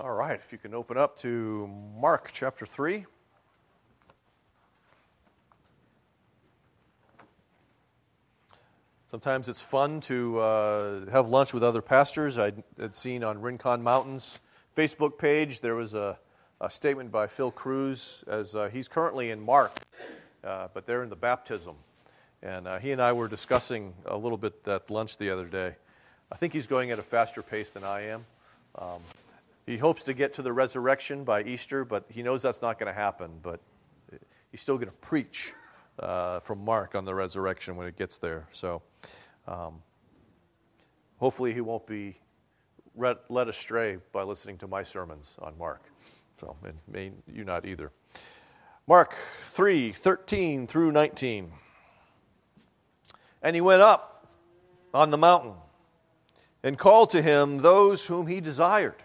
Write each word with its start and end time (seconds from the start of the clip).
All 0.00 0.12
right, 0.12 0.38
if 0.38 0.52
you 0.52 0.58
can 0.58 0.74
open 0.74 0.96
up 0.96 1.18
to 1.22 1.68
Mark 1.98 2.30
chapter 2.32 2.64
3. 2.64 3.04
Sometimes 9.10 9.48
it's 9.48 9.60
fun 9.60 10.00
to 10.02 10.38
uh, 10.38 11.10
have 11.10 11.26
lunch 11.26 11.52
with 11.52 11.64
other 11.64 11.82
pastors. 11.82 12.38
I 12.38 12.52
had 12.78 12.94
seen 12.94 13.24
on 13.24 13.40
Rincon 13.40 13.82
Mountains 13.82 14.38
Facebook 14.76 15.18
page 15.18 15.58
there 15.58 15.74
was 15.74 15.94
a, 15.94 16.16
a 16.60 16.70
statement 16.70 17.10
by 17.10 17.26
Phil 17.26 17.50
Cruz 17.50 18.22
as 18.28 18.54
uh, 18.54 18.68
he's 18.68 18.86
currently 18.86 19.32
in 19.32 19.40
Mark, 19.40 19.72
uh, 20.44 20.68
but 20.72 20.86
they're 20.86 21.02
in 21.02 21.08
the 21.10 21.16
baptism. 21.16 21.74
And 22.40 22.68
uh, 22.68 22.78
he 22.78 22.92
and 22.92 23.02
I 23.02 23.14
were 23.14 23.26
discussing 23.26 23.94
a 24.06 24.16
little 24.16 24.38
bit 24.38 24.60
at 24.68 24.92
lunch 24.92 25.18
the 25.18 25.30
other 25.30 25.46
day. 25.46 25.74
I 26.30 26.36
think 26.36 26.52
he's 26.52 26.68
going 26.68 26.92
at 26.92 27.00
a 27.00 27.02
faster 27.02 27.42
pace 27.42 27.72
than 27.72 27.82
I 27.82 28.02
am. 28.02 28.24
Um, 28.76 29.00
he 29.68 29.76
hopes 29.76 30.02
to 30.04 30.14
get 30.14 30.32
to 30.32 30.42
the 30.42 30.52
resurrection 30.52 31.24
by 31.24 31.42
Easter, 31.42 31.84
but 31.84 32.06
he 32.08 32.22
knows 32.22 32.40
that's 32.40 32.62
not 32.62 32.78
going 32.78 32.86
to 32.86 32.98
happen. 32.98 33.38
But 33.42 33.60
he's 34.50 34.62
still 34.62 34.76
going 34.76 34.88
to 34.88 34.94
preach 34.94 35.52
uh, 35.98 36.40
from 36.40 36.64
Mark 36.64 36.94
on 36.94 37.04
the 37.04 37.14
resurrection 37.14 37.76
when 37.76 37.86
it 37.86 37.94
gets 37.94 38.16
there. 38.16 38.46
So 38.50 38.80
um, 39.46 39.82
hopefully 41.18 41.52
he 41.52 41.60
won't 41.60 41.86
be 41.86 42.18
read, 42.94 43.18
led 43.28 43.48
astray 43.48 43.98
by 44.10 44.22
listening 44.22 44.56
to 44.58 44.66
my 44.66 44.82
sermons 44.82 45.36
on 45.42 45.58
Mark. 45.58 45.82
So, 46.40 46.56
and 46.64 46.78
may 46.90 47.12
you 47.30 47.44
not 47.44 47.66
either. 47.66 47.92
Mark 48.86 49.16
3 49.40 49.92
13 49.92 50.66
through 50.66 50.92
19. 50.92 51.52
And 53.42 53.54
he 53.54 53.60
went 53.60 53.82
up 53.82 54.28
on 54.94 55.10
the 55.10 55.18
mountain 55.18 55.56
and 56.62 56.78
called 56.78 57.10
to 57.10 57.20
him 57.20 57.58
those 57.58 58.06
whom 58.06 58.28
he 58.28 58.40
desired 58.40 59.04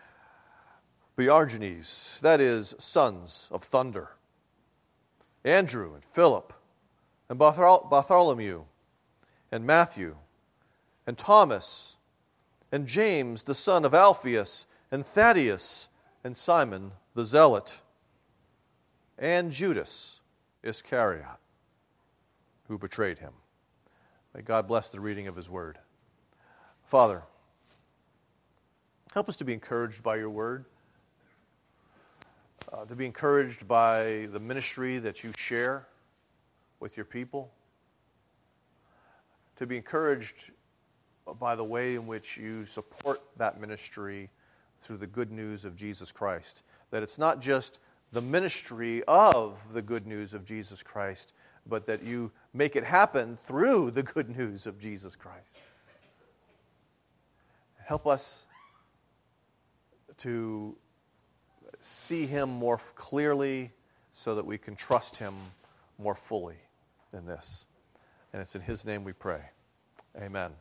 Boanerges, 1.17 2.19
that 2.21 2.39
is, 2.39 2.75
sons 2.77 3.49
of 3.51 3.63
thunder. 3.63 4.09
Andrew 5.43 5.93
and 5.93 6.03
Philip 6.03 6.53
and 7.29 7.37
Bartholomew 7.37 8.63
and 9.51 9.65
Matthew 9.65 10.15
and 11.05 11.17
Thomas 11.17 11.97
and 12.71 12.87
James, 12.87 13.43
the 13.43 13.55
son 13.55 13.85
of 13.85 13.93
Alphaeus 13.93 14.67
and 14.91 15.05
Thaddeus 15.05 15.89
and 16.23 16.37
Simon 16.37 16.91
the 17.13 17.25
Zealot 17.25 17.81
and 19.17 19.51
Judas 19.51 20.21
Iscariot, 20.63 21.25
who 22.67 22.77
betrayed 22.77 23.19
him. 23.19 23.33
May 24.33 24.41
God 24.41 24.67
bless 24.67 24.89
the 24.89 24.99
reading 24.99 25.27
of 25.27 25.35
his 25.35 25.49
word. 25.49 25.77
Father, 26.85 27.23
help 29.13 29.27
us 29.27 29.35
to 29.37 29.45
be 29.45 29.53
encouraged 29.53 30.03
by 30.03 30.15
your 30.15 30.29
word 30.29 30.65
uh, 32.71 32.85
to 32.85 32.95
be 32.95 33.05
encouraged 33.05 33.67
by 33.67 34.27
the 34.31 34.39
ministry 34.39 34.97
that 34.99 35.23
you 35.23 35.33
share 35.35 35.87
with 36.79 36.95
your 36.95 37.05
people, 37.05 37.51
to 39.57 39.67
be 39.67 39.77
encouraged 39.77 40.51
by 41.39 41.55
the 41.55 41.63
way 41.63 41.95
in 41.95 42.07
which 42.07 42.37
you 42.37 42.65
support 42.65 43.21
that 43.37 43.59
ministry 43.59 44.29
through 44.81 44.97
the 44.97 45.07
good 45.07 45.31
news 45.31 45.65
of 45.65 45.75
Jesus 45.75 46.11
Christ. 46.11 46.63
That 46.89 47.03
it's 47.03 47.17
not 47.17 47.41
just 47.41 47.79
the 48.11 48.21
ministry 48.21 49.03
of 49.07 49.61
the 49.73 49.81
good 49.81 50.07
news 50.07 50.33
of 50.33 50.45
Jesus 50.45 50.81
Christ, 50.81 51.33
but 51.67 51.85
that 51.85 52.03
you 52.03 52.31
make 52.53 52.75
it 52.75 52.83
happen 52.83 53.37
through 53.37 53.91
the 53.91 54.03
good 54.03 54.29
news 54.37 54.65
of 54.65 54.79
Jesus 54.79 55.15
Christ. 55.15 55.59
Help 57.85 58.07
us 58.07 58.45
to 60.17 60.75
see 61.81 62.25
Him 62.25 62.49
more 62.49 62.77
clearly 62.95 63.71
so 64.13 64.35
that 64.35 64.45
we 64.45 64.57
can 64.57 64.75
trust 64.75 65.17
Him 65.17 65.33
more 65.97 66.15
fully 66.15 66.57
in 67.13 67.25
this. 67.25 67.65
And 68.31 68.41
it's 68.41 68.55
in 68.55 68.61
His 68.61 68.85
name 68.85 69.03
we 69.03 69.13
pray. 69.13 69.41
Amen. 70.17 70.51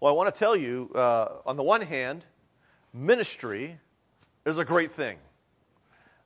Well, 0.00 0.12
I 0.12 0.16
want 0.16 0.34
to 0.34 0.38
tell 0.38 0.56
you, 0.56 0.90
uh, 0.94 1.36
on 1.46 1.56
the 1.56 1.62
one 1.62 1.80
hand, 1.80 2.26
ministry 2.92 3.78
is 4.44 4.58
a 4.58 4.64
great 4.64 4.90
thing. 4.90 5.18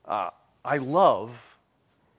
Uh, 0.04 0.30
I 0.64 0.78
love 0.78 1.58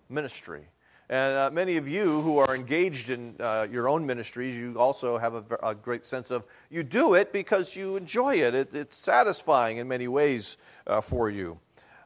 ministry. 0.08 0.68
And 1.10 1.36
uh, 1.36 1.50
many 1.52 1.78
of 1.78 1.88
you 1.88 2.22
who 2.22 2.38
are 2.38 2.56
engaged 2.56 3.10
in 3.10 3.36
uh, 3.40 3.68
your 3.72 3.90
own 3.90 4.06
ministries, 4.06 4.56
you 4.56 4.76
also 4.78 5.18
have 5.18 5.34
a, 5.34 5.44
a, 5.64 5.74
great 5.74 6.06
sense 6.06 6.30
of 6.30 6.44
you 6.70 6.84
do 6.84 7.16
it 7.16 7.34
because 7.34 7.76
you 7.76 7.96
enjoy 7.96 8.36
it. 8.36 8.54
it 8.54 8.76
it's 8.76 8.96
satisfying 8.96 9.78
in 9.78 9.88
many 9.88 10.08
ways 10.08 10.58
uh, 10.86 11.02
for 11.02 11.32
you. 11.32 11.58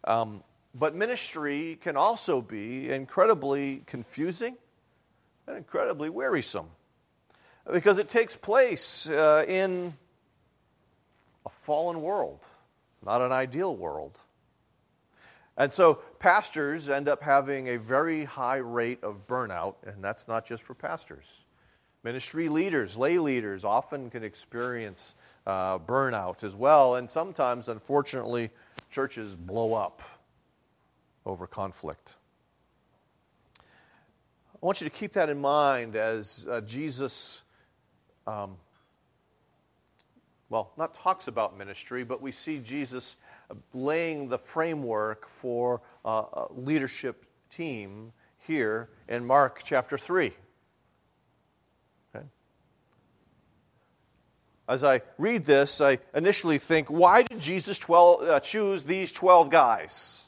Um, 0.05 0.41
but 0.73 0.95
ministry 0.95 1.77
can 1.81 1.97
also 1.97 2.41
be 2.41 2.89
incredibly 2.89 3.83
confusing 3.85 4.55
and 5.47 5.57
incredibly 5.57 6.09
wearisome 6.09 6.67
because 7.71 7.99
it 7.99 8.07
takes 8.07 8.37
place 8.37 9.09
uh, 9.09 9.43
in 9.47 9.93
a 11.45 11.49
fallen 11.49 12.01
world, 12.01 12.45
not 13.05 13.21
an 13.21 13.33
ideal 13.33 13.75
world. 13.75 14.17
And 15.57 15.71
so 15.71 15.95
pastors 16.19 16.89
end 16.89 17.07
up 17.07 17.21
having 17.21 17.69
a 17.69 17.77
very 17.77 18.23
high 18.23 18.57
rate 18.57 19.03
of 19.03 19.27
burnout, 19.27 19.75
and 19.85 20.03
that's 20.03 20.27
not 20.27 20.45
just 20.45 20.63
for 20.63 20.73
pastors. 20.73 21.45
Ministry 22.03 22.49
leaders, 22.49 22.97
lay 22.97 23.17
leaders, 23.17 23.63
often 23.63 24.09
can 24.09 24.23
experience 24.23 25.15
uh, 25.45 25.77
burnout 25.77 26.43
as 26.43 26.55
well, 26.55 26.95
and 26.95 27.09
sometimes, 27.09 27.69
unfortunately, 27.69 28.49
churches 28.89 29.35
blow 29.35 29.73
up 29.73 30.01
over 31.25 31.47
conflict. 31.47 32.15
I 33.59 34.65
want 34.65 34.81
you 34.81 34.89
to 34.89 34.95
keep 34.95 35.13
that 35.13 35.29
in 35.29 35.39
mind 35.39 35.95
as 35.95 36.47
uh, 36.49 36.61
Jesus, 36.61 37.43
um, 38.25 38.55
well, 40.49 40.71
not 40.77 40.93
talks 40.93 41.27
about 41.27 41.57
ministry, 41.57 42.03
but 42.03 42.21
we 42.21 42.31
see 42.31 42.59
Jesus 42.59 43.17
laying 43.73 44.29
the 44.29 44.37
framework 44.37 45.27
for 45.27 45.81
a 46.05 46.47
leadership 46.51 47.25
team 47.49 48.13
here 48.47 48.89
in 49.07 49.25
Mark 49.25 49.61
chapter 49.63 49.97
3. 49.97 50.33
Okay. 52.15 52.25
As 54.67 54.83
I 54.83 55.01
read 55.17 55.45
this, 55.45 55.81
I 55.81 55.99
initially 56.13 56.57
think, 56.57 56.89
why 56.89 57.23
did 57.23 57.39
Jesus 57.39 57.79
12, 57.79 58.21
uh, 58.21 58.39
choose 58.39 58.83
these 58.83 59.11
12 59.11 59.49
guys? 59.49 60.22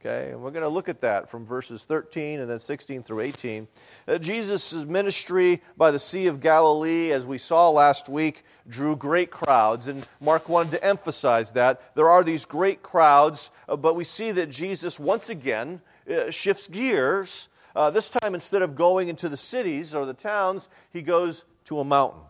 Okay, 0.00 0.30
and 0.30 0.40
we're 0.40 0.52
going 0.52 0.62
to 0.62 0.68
look 0.68 0.88
at 0.88 1.00
that 1.00 1.28
from 1.28 1.44
verses 1.44 1.84
13 1.84 2.38
and 2.38 2.48
then 2.48 2.60
16 2.60 3.02
through 3.02 3.18
18. 3.18 3.66
Uh, 4.06 4.16
Jesus' 4.18 4.84
ministry 4.84 5.60
by 5.76 5.90
the 5.90 5.98
Sea 5.98 6.28
of 6.28 6.38
Galilee, 6.38 7.10
as 7.10 7.26
we 7.26 7.36
saw 7.36 7.68
last 7.68 8.08
week, 8.08 8.44
drew 8.68 8.94
great 8.94 9.32
crowds, 9.32 9.88
and 9.88 10.06
Mark 10.20 10.48
wanted 10.48 10.70
to 10.70 10.84
emphasize 10.84 11.50
that. 11.52 11.96
There 11.96 12.08
are 12.08 12.22
these 12.22 12.44
great 12.44 12.80
crowds, 12.80 13.50
uh, 13.68 13.74
but 13.76 13.96
we 13.96 14.04
see 14.04 14.30
that 14.30 14.50
Jesus 14.50 15.00
once 15.00 15.30
again 15.30 15.80
uh, 16.08 16.30
shifts 16.30 16.68
gears. 16.68 17.48
Uh, 17.74 17.90
this 17.90 18.08
time, 18.08 18.36
instead 18.36 18.62
of 18.62 18.76
going 18.76 19.08
into 19.08 19.28
the 19.28 19.36
cities 19.36 19.96
or 19.96 20.06
the 20.06 20.14
towns, 20.14 20.68
he 20.92 21.02
goes 21.02 21.44
to 21.64 21.80
a 21.80 21.84
mountain. 21.84 22.22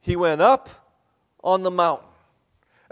He 0.00 0.14
went 0.14 0.40
up 0.40 0.70
on 1.42 1.64
the 1.64 1.70
mountain. 1.72 2.11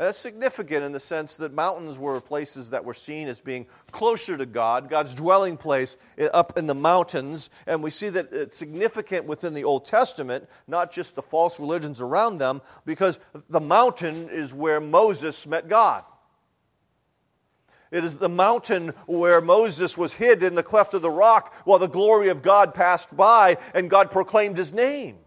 And 0.01 0.07
that's 0.07 0.19
significant 0.19 0.83
in 0.83 0.93
the 0.93 0.99
sense 0.99 1.37
that 1.37 1.53
mountains 1.53 1.99
were 1.99 2.23
places 2.23 2.71
that 2.71 2.87
were 2.87 2.95
seen 2.95 3.29
as 3.29 3.43
being 3.43 3.67
closer 3.91 4.35
to 4.35 4.47
God, 4.47 4.89
God's 4.89 5.15
dwelling 5.15 5.59
place 5.59 5.99
up 6.33 6.57
in 6.57 6.67
the 6.67 6.75
mountains. 6.75 7.51
And 7.67 7.83
we 7.83 7.91
see 7.91 8.09
that 8.09 8.33
it's 8.33 8.57
significant 8.57 9.27
within 9.27 9.53
the 9.53 9.65
Old 9.65 9.85
Testament, 9.85 10.49
not 10.67 10.91
just 10.91 11.17
the 11.17 11.21
false 11.21 11.61
religions 11.61 12.01
around 12.01 12.39
them, 12.39 12.63
because 12.87 13.19
the 13.51 13.61
mountain 13.61 14.31
is 14.31 14.55
where 14.55 14.81
Moses 14.81 15.47
met 15.47 15.69
God. 15.69 16.03
It 17.91 18.03
is 18.03 18.17
the 18.17 18.31
mountain 18.31 18.95
where 19.05 19.43
Moses 19.43 19.99
was 19.99 20.15
hid 20.15 20.43
in 20.43 20.55
the 20.55 20.63
cleft 20.63 20.95
of 20.95 21.03
the 21.03 21.11
rock 21.11 21.53
while 21.67 21.79
the 21.79 21.87
glory 21.87 22.31
of 22.31 22.41
God 22.41 22.73
passed 22.73 23.15
by 23.15 23.59
and 23.75 23.91
God 23.91 24.11
proclaimed 24.11 24.57
his 24.57 24.73
name. 24.73 25.19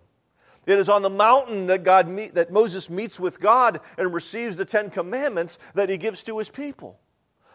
It 0.66 0.80
is 0.80 0.90
on 0.90 1.02
the 1.02 1.10
mountain 1.10 1.68
that, 1.68 1.84
God 1.84 2.08
meet, 2.08 2.36
that 2.36 2.52
Moses 2.52 2.90
meets 2.90 3.20
with 3.20 3.40
God 3.40 3.82
and 3.98 4.14
receives 4.14 4.56
the 4.56 4.66
Ten 4.66 4.90
Commandments 4.90 5.60
that 5.74 5.90
he 5.90 5.98
gives 5.98 6.24
to 6.24 6.38
his 6.38 6.50
people. 6.50 7.00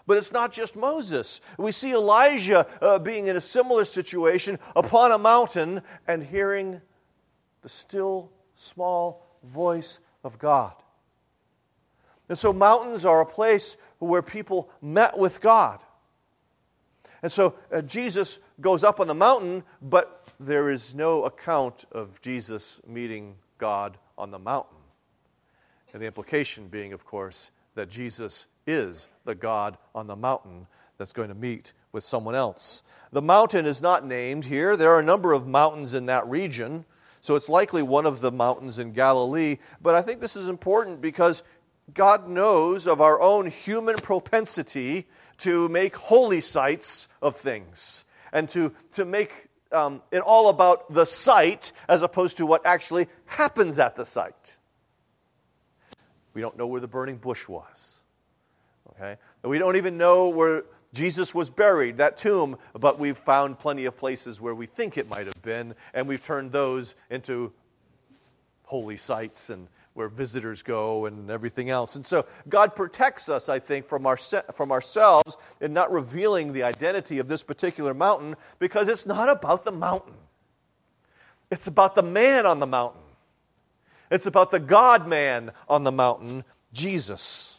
But 0.06 0.16
it's 0.16 0.32
not 0.32 0.52
just 0.52 0.74
Moses. 0.74 1.40
We 1.58 1.70
see 1.70 1.92
Elijah 1.92 2.66
uh, 2.80 2.98
being 2.98 3.26
in 3.26 3.36
a 3.36 3.40
similar 3.40 3.84
situation 3.84 4.58
upon 4.74 5.12
a 5.12 5.18
mountain 5.18 5.82
and 6.06 6.22
hearing 6.22 6.80
the 7.62 7.68
still 7.68 8.30
small 8.56 9.26
voice 9.44 10.00
of 10.24 10.38
God. 10.38 10.72
And 12.28 12.38
so, 12.38 12.52
mountains 12.52 13.04
are 13.04 13.20
a 13.20 13.26
place 13.26 13.76
where 13.98 14.22
people 14.22 14.70
met 14.80 15.16
with 15.16 15.40
God. 15.40 15.80
And 17.22 17.32
so, 17.32 17.56
uh, 17.72 17.82
Jesus 17.82 18.38
goes 18.60 18.84
up 18.84 19.00
on 19.00 19.08
the 19.08 19.14
mountain, 19.14 19.62
but 19.80 20.17
there 20.40 20.70
is 20.70 20.94
no 20.94 21.24
account 21.24 21.84
of 21.92 22.20
Jesus 22.20 22.80
meeting 22.86 23.36
God 23.58 23.98
on 24.16 24.30
the 24.30 24.38
mountain. 24.38 24.76
And 25.92 26.02
the 26.02 26.06
implication 26.06 26.68
being, 26.68 26.92
of 26.92 27.04
course, 27.04 27.50
that 27.74 27.90
Jesus 27.90 28.46
is 28.66 29.08
the 29.24 29.34
God 29.34 29.78
on 29.94 30.06
the 30.06 30.16
mountain 30.16 30.66
that's 30.98 31.12
going 31.12 31.28
to 31.28 31.34
meet 31.34 31.72
with 31.92 32.04
someone 32.04 32.34
else. 32.34 32.82
The 33.12 33.22
mountain 33.22 33.66
is 33.66 33.80
not 33.80 34.04
named 34.04 34.44
here. 34.44 34.76
There 34.76 34.90
are 34.90 35.00
a 35.00 35.04
number 35.04 35.32
of 35.32 35.46
mountains 35.46 35.94
in 35.94 36.06
that 36.06 36.26
region, 36.26 36.84
so 37.20 37.34
it's 37.34 37.48
likely 37.48 37.82
one 37.82 38.06
of 38.06 38.20
the 38.20 38.30
mountains 38.30 38.78
in 38.78 38.92
Galilee. 38.92 39.56
But 39.80 39.94
I 39.94 40.02
think 40.02 40.20
this 40.20 40.36
is 40.36 40.48
important 40.48 41.00
because 41.00 41.42
God 41.94 42.28
knows 42.28 42.86
of 42.86 43.00
our 43.00 43.20
own 43.20 43.46
human 43.46 43.96
propensity 43.96 45.06
to 45.38 45.68
make 45.68 45.96
holy 45.96 46.40
sites 46.40 47.08
of 47.22 47.36
things 47.36 48.04
and 48.32 48.48
to, 48.50 48.74
to 48.92 49.04
make 49.04 49.47
um, 49.72 50.02
it 50.10 50.20
all 50.20 50.48
about 50.48 50.92
the 50.92 51.04
site 51.04 51.72
as 51.88 52.02
opposed 52.02 52.38
to 52.38 52.46
what 52.46 52.64
actually 52.64 53.06
happens 53.26 53.78
at 53.78 53.96
the 53.96 54.04
site. 54.04 54.56
We 56.34 56.40
don't 56.40 56.56
know 56.56 56.66
where 56.66 56.80
the 56.80 56.88
burning 56.88 57.16
bush 57.16 57.48
was. 57.48 58.00
Okay? 58.90 59.16
And 59.42 59.50
we 59.50 59.58
don't 59.58 59.76
even 59.76 59.96
know 59.98 60.28
where 60.28 60.64
Jesus 60.94 61.34
was 61.34 61.50
buried, 61.50 61.98
that 61.98 62.16
tomb, 62.16 62.56
but 62.72 62.98
we've 62.98 63.16
found 63.16 63.58
plenty 63.58 63.84
of 63.84 63.96
places 63.96 64.40
where 64.40 64.54
we 64.54 64.66
think 64.66 64.96
it 64.96 65.08
might 65.08 65.26
have 65.26 65.42
been, 65.42 65.74
and 65.92 66.08
we've 66.08 66.24
turned 66.24 66.52
those 66.52 66.94
into 67.10 67.52
holy 68.64 68.96
sites 68.96 69.50
and 69.50 69.68
where 69.98 70.08
visitors 70.08 70.62
go 70.62 71.06
and 71.06 71.28
everything 71.28 71.70
else. 71.70 71.96
And 71.96 72.06
so 72.06 72.24
God 72.48 72.76
protects 72.76 73.28
us, 73.28 73.48
I 73.48 73.58
think, 73.58 73.84
from, 73.84 74.06
our, 74.06 74.16
from 74.16 74.70
ourselves 74.70 75.36
in 75.60 75.72
not 75.72 75.90
revealing 75.90 76.52
the 76.52 76.62
identity 76.62 77.18
of 77.18 77.26
this 77.26 77.42
particular 77.42 77.92
mountain 77.92 78.36
because 78.60 78.86
it's 78.86 79.06
not 79.06 79.28
about 79.28 79.64
the 79.64 79.72
mountain. 79.72 80.14
It's 81.50 81.66
about 81.66 81.96
the 81.96 82.04
man 82.04 82.46
on 82.46 82.60
the 82.60 82.66
mountain. 82.66 83.00
It's 84.08 84.26
about 84.26 84.52
the 84.52 84.60
God 84.60 85.08
man 85.08 85.50
on 85.68 85.82
the 85.82 85.92
mountain, 85.92 86.44
Jesus. 86.72 87.57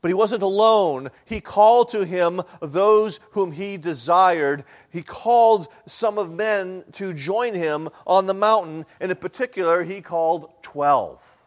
But 0.00 0.08
he 0.08 0.14
wasn't 0.14 0.42
alone. 0.42 1.10
He 1.24 1.40
called 1.40 1.90
to 1.90 2.04
him 2.04 2.42
those 2.60 3.18
whom 3.32 3.52
he 3.52 3.76
desired. 3.76 4.64
He 4.90 5.02
called 5.02 5.68
some 5.86 6.18
of 6.18 6.32
men 6.32 6.84
to 6.92 7.12
join 7.12 7.54
him 7.54 7.88
on 8.06 8.26
the 8.26 8.34
mountain. 8.34 8.86
And 9.00 9.10
in 9.10 9.16
particular, 9.16 9.82
he 9.82 10.00
called 10.00 10.50
12. 10.62 11.44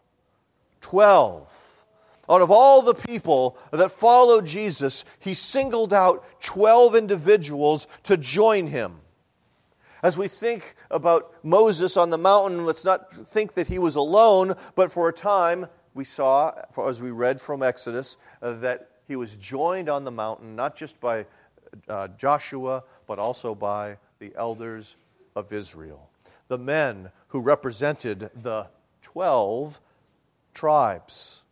12. 0.82 1.84
Out 2.30 2.42
of 2.42 2.52
all 2.52 2.82
the 2.82 2.94
people 2.94 3.58
that 3.72 3.92
followed 3.92 4.46
Jesus, 4.46 5.06
he 5.20 5.34
singled 5.34 5.94
out 5.94 6.24
12 6.42 6.96
individuals 6.96 7.88
to 8.04 8.18
join 8.18 8.68
him. 8.68 9.00
As 10.04 10.18
we 10.18 10.28
think 10.28 10.76
about 10.90 11.34
Moses 11.44 11.96
on 11.96 12.10
the 12.10 12.18
mountain, 12.18 12.66
let's 12.66 12.84
not 12.84 13.14
think 13.14 13.54
that 13.54 13.68
he 13.68 13.80
was 13.80 13.96
alone, 13.96 14.56
but 14.76 14.92
for 14.92 15.08
a 15.10 15.14
time, 15.14 15.68
we 15.94 16.04
saw, 16.04 16.54
as 16.86 17.02
we 17.02 17.12
read 17.12 17.42
from 17.42 17.64
Exodus, 17.64 18.18
uh, 18.42 18.54
that 18.54 18.90
he 19.08 19.16
was 19.16 19.36
joined 19.36 19.90
on 19.90 20.04
the 20.04 20.12
mountain 20.12 20.56
not 20.56 20.76
just 20.76 21.00
by 21.00 21.26
uh, 21.88 22.08
Joshua, 22.10 22.84
but 23.08 23.20
also 23.20 23.56
by 23.56 23.98
the 24.20 24.32
elders 24.36 24.98
of 25.36 25.52
Israel, 25.52 26.10
the 26.48 26.58
men 26.58 27.12
who 27.30 27.40
represented 27.40 28.30
the 28.42 28.68
12 29.02 29.80
tribes. 30.54 31.44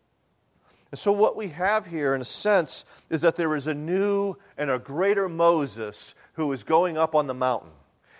And 0.91 0.99
so, 0.99 1.11
what 1.11 1.35
we 1.35 1.49
have 1.49 1.85
here, 1.85 2.15
in 2.15 2.21
a 2.21 2.25
sense, 2.25 2.83
is 3.09 3.21
that 3.21 3.35
there 3.35 3.55
is 3.55 3.67
a 3.67 3.73
new 3.73 4.35
and 4.57 4.71
a 4.71 4.79
greater 4.79 5.29
Moses 5.29 6.15
who 6.33 6.51
is 6.51 6.63
going 6.63 6.97
up 6.97 7.13
on 7.13 7.27
the 7.27 7.33
mountain. 7.33 7.71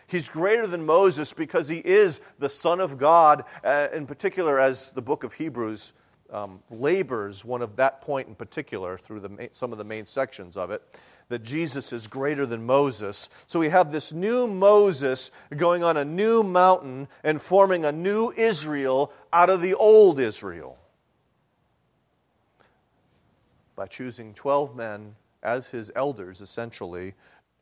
He's 0.06 0.30
greater 0.30 0.68
than 0.68 0.86
Moses 0.86 1.33
because 1.33 1.68
he 1.68 1.77
is 1.77 2.19
the 2.39 2.50
Son 2.50 2.80
of 2.80 2.98
God, 2.98 3.44
uh, 3.63 3.88
in 3.94 4.06
particular, 4.06 4.60
as 4.60 4.92
the 4.92 5.01
book 5.01 5.24
of 5.24 5.33
Hebrews 5.33 5.94
um, 6.31 6.61
labors 6.69 7.43
one 7.43 7.61
of 7.61 7.75
that 7.77 8.01
point 8.01 8.27
in 8.27 8.35
particular 8.35 8.97
through 8.97 9.19
the, 9.21 9.49
some 9.51 9.71
of 9.71 9.77
the 9.77 9.83
main 9.83 10.05
sections 10.05 10.57
of 10.57 10.71
it 10.71 10.81
that 11.29 11.43
Jesus 11.43 11.93
is 11.93 12.07
greater 12.07 12.45
than 12.45 12.65
Moses. 12.65 13.29
So 13.47 13.59
we 13.59 13.69
have 13.69 13.91
this 13.91 14.11
new 14.11 14.47
Moses 14.47 15.31
going 15.55 15.83
on 15.83 15.95
a 15.95 16.03
new 16.03 16.43
mountain 16.43 17.07
and 17.23 17.41
forming 17.41 17.85
a 17.85 17.91
new 17.91 18.33
Israel 18.35 19.13
out 19.31 19.49
of 19.49 19.61
the 19.61 19.75
old 19.75 20.19
Israel 20.19 20.77
by 23.75 23.85
choosing 23.85 24.33
12 24.33 24.75
men 24.75 25.15
as 25.43 25.69
his 25.69 25.91
elders, 25.95 26.41
essentially, 26.41 27.13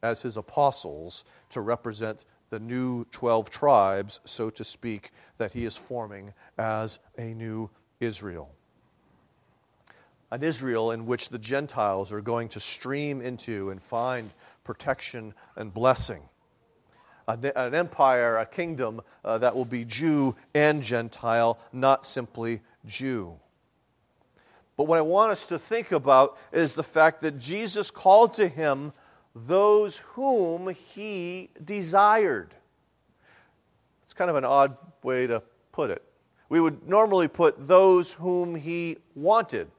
as 0.01 0.21
his 0.21 0.37
apostles, 0.37 1.25
to 1.49 1.61
represent 1.61 2.25
the 2.49 2.59
new 2.59 3.03
12 3.11 3.49
tribes, 3.49 4.21
so 4.23 4.49
to 4.49 4.63
speak, 4.63 5.11
that 5.37 5.51
he 5.51 5.65
is 5.65 5.75
forming 5.75 6.33
as 6.57 6.99
a 7.17 7.33
new 7.33 7.69
Israel 7.99 8.56
an 10.31 10.43
Israel 10.43 10.91
in 10.91 11.05
which 11.05 11.29
the 11.29 11.39
Gentiles 11.39 12.11
are 12.11 12.21
going 12.21 12.49
to 12.49 12.59
stream 12.59 13.21
into 13.21 13.69
and 13.69 13.81
find 13.81 14.31
protection 14.63 15.33
and 15.55 15.73
blessing. 15.73 16.21
An 17.27 17.75
empire, 17.75 18.37
a 18.37 18.45
kingdom 18.45 19.01
uh, 19.25 19.37
that 19.39 19.55
will 19.55 19.65
be 19.65 19.83
Jew 19.83 20.35
and 20.53 20.81
Gentile, 20.81 21.59
not 21.73 22.05
simply 22.05 22.61
Jew. 22.85 23.35
But 24.77 24.85
what 24.85 24.97
I 24.97 25.01
want 25.01 25.31
us 25.31 25.45
to 25.47 25.59
think 25.59 25.91
about 25.91 26.37
is 26.53 26.75
the 26.75 26.83
fact 26.83 27.21
that 27.21 27.37
Jesus 27.37 27.91
called 27.91 28.35
to 28.35 28.47
him 28.47 28.93
those 29.35 29.97
whom 29.97 30.69
he 30.69 31.49
desired. 31.63 32.53
It's 34.05 34.13
kind 34.13 34.29
of 34.29 34.35
an 34.35 34.45
odd 34.45 34.77
way 35.03 35.27
to 35.27 35.43
put 35.71 35.89
it. 35.89 36.03
We 36.47 36.61
would 36.61 36.87
normally 36.87 37.27
put 37.27 37.67
those 37.67 38.13
whom 38.13 38.55
he 38.55 38.97
wanted 39.15 39.69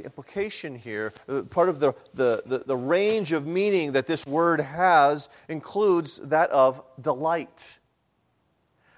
the 0.00 0.06
implication 0.06 0.74
here, 0.74 1.12
uh, 1.28 1.42
part 1.42 1.68
of 1.68 1.80
the, 1.80 1.92
the, 2.14 2.42
the, 2.46 2.58
the, 2.60 2.76
range 2.76 3.32
of 3.32 3.46
meaning 3.46 3.92
that 3.92 4.06
this 4.06 4.26
word 4.26 4.60
has 4.60 5.28
includes 5.48 6.16
that 6.24 6.50
of 6.50 6.82
delight. 7.00 7.78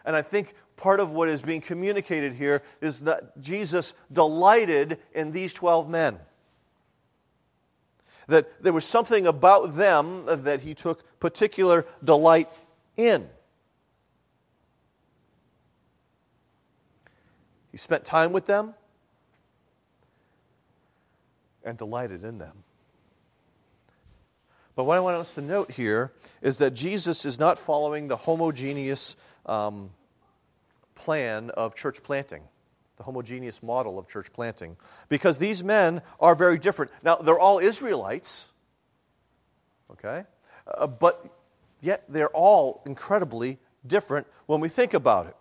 And 0.05 0.15
I 0.15 0.23
think 0.23 0.55
part 0.77 1.01
of 1.01 1.13
what 1.13 1.29
is 1.29 1.43
being 1.43 1.61
communicated 1.61 2.35
here 2.35 2.63
is 2.81 3.01
that 3.01 3.41
Jesus 3.41 3.95
delighted 4.13 4.99
in 5.13 5.33
these 5.33 5.53
12 5.55 5.89
men. 5.89 6.19
That 8.29 8.63
there 8.63 8.73
was 8.73 8.85
something 8.85 9.27
about 9.27 9.75
them 9.75 10.25
that 10.27 10.61
he 10.61 10.75
took 10.75 11.19
particular 11.19 11.85
delight 12.05 12.49
in. 12.97 13.29
He 17.73 17.79
spent 17.79 18.05
time 18.05 18.33
with 18.33 18.47
them 18.47 18.75
and 21.65 21.79
delighted 21.79 22.25
in 22.25 22.39
them. 22.39 22.65
But 24.75 24.85
what 24.85 24.97
I 24.97 25.01
want 25.01 25.17
us 25.17 25.35
to 25.35 25.43
note 25.43 25.71
here 25.73 26.13
is 26.41 26.59
that 26.59 26.73
Jesus 26.73 27.25
is 27.25 27.39
not 27.39 27.59
following 27.59 28.09
the 28.09 28.17
homogeneous 28.17 29.17
um, 29.45 29.91
plan 30.95 31.51
of 31.51 31.75
church 31.75 32.03
planting, 32.03 32.43
the 32.97 33.03
homogeneous 33.03 33.63
model 33.63 33.99
of 33.99 34.09
church 34.09 34.33
planting, 34.33 34.77
because 35.09 35.39
these 35.39 35.63
men 35.63 36.01
are 36.21 36.35
very 36.35 36.59
different. 36.59 36.91
Now, 37.03 37.17
they're 37.17 37.39
all 37.39 37.59
Israelites, 37.59 38.53
okay? 39.91 40.25
Uh, 40.67 40.87
but 40.87 41.29
yet 41.81 42.05
they're 42.09 42.29
all 42.29 42.83
incredibly 42.87 43.59
different 43.87 44.27
when 44.47 44.61
we 44.61 44.71
think 44.71 44.95
about 44.95 45.27
it. 45.27 45.37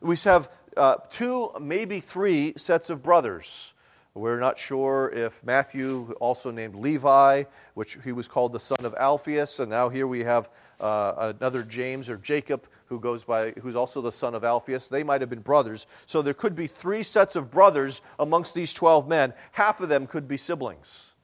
We 0.00 0.16
have 0.18 0.50
uh, 0.76 0.96
two, 1.10 1.50
maybe 1.60 2.00
three 2.00 2.54
sets 2.56 2.90
of 2.90 3.02
brothers. 3.02 3.74
We're 4.14 4.40
not 4.40 4.58
sure 4.58 5.10
if 5.14 5.42
Matthew, 5.42 6.12
also 6.20 6.50
named 6.50 6.74
Levi, 6.74 7.44
which 7.72 7.98
he 8.04 8.12
was 8.12 8.28
called 8.28 8.52
the 8.52 8.60
son 8.60 8.84
of 8.84 8.94
Alphaeus, 8.94 9.58
and 9.58 9.70
now 9.70 9.88
here 9.88 10.06
we 10.06 10.22
have 10.22 10.50
uh, 10.80 11.34
another 11.40 11.62
James 11.62 12.10
or 12.10 12.18
Jacob 12.18 12.66
who 12.86 13.00
goes 13.00 13.24
by, 13.24 13.52
who's 13.52 13.74
also 13.74 14.02
the 14.02 14.12
son 14.12 14.34
of 14.34 14.44
Alphaeus. 14.44 14.88
They 14.88 15.02
might 15.02 15.22
have 15.22 15.30
been 15.30 15.40
brothers. 15.40 15.86
So 16.04 16.20
there 16.20 16.34
could 16.34 16.54
be 16.54 16.66
three 16.66 17.02
sets 17.02 17.36
of 17.36 17.50
brothers 17.50 18.02
amongst 18.18 18.54
these 18.54 18.74
12 18.74 19.08
men. 19.08 19.32
Half 19.52 19.80
of 19.80 19.88
them 19.88 20.06
could 20.06 20.28
be 20.28 20.36
siblings. 20.36 21.14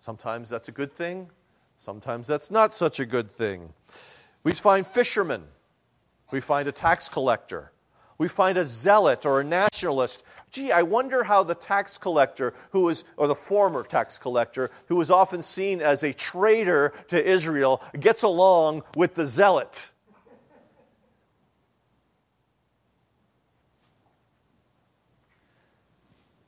Sometimes 0.00 0.48
that's 0.48 0.68
a 0.68 0.72
good 0.72 0.92
thing, 0.92 1.30
sometimes 1.78 2.28
that's 2.28 2.48
not 2.48 2.72
such 2.72 3.00
a 3.00 3.06
good 3.06 3.28
thing. 3.28 3.72
We 4.44 4.52
find 4.52 4.86
fishermen, 4.86 5.42
we 6.30 6.40
find 6.40 6.68
a 6.68 6.72
tax 6.72 7.08
collector 7.08 7.72
We 8.18 8.28
find 8.28 8.56
a 8.56 8.64
zealot 8.64 9.26
or 9.26 9.40
a 9.40 9.44
nationalist. 9.44 10.24
Gee, 10.50 10.72
I 10.72 10.82
wonder 10.82 11.24
how 11.24 11.42
the 11.42 11.54
tax 11.54 11.98
collector, 11.98 12.54
who 12.70 12.82
was, 12.82 13.04
or 13.16 13.26
the 13.26 13.34
former 13.34 13.82
tax 13.82 14.18
collector, 14.18 14.70
who 14.86 14.96
was 14.96 15.10
often 15.10 15.42
seen 15.42 15.82
as 15.82 16.02
a 16.02 16.12
traitor 16.12 16.92
to 17.08 17.22
Israel, 17.22 17.82
gets 17.98 18.22
along 18.22 18.82
with 18.94 19.14
the 19.14 19.26
zealot. 19.26 19.90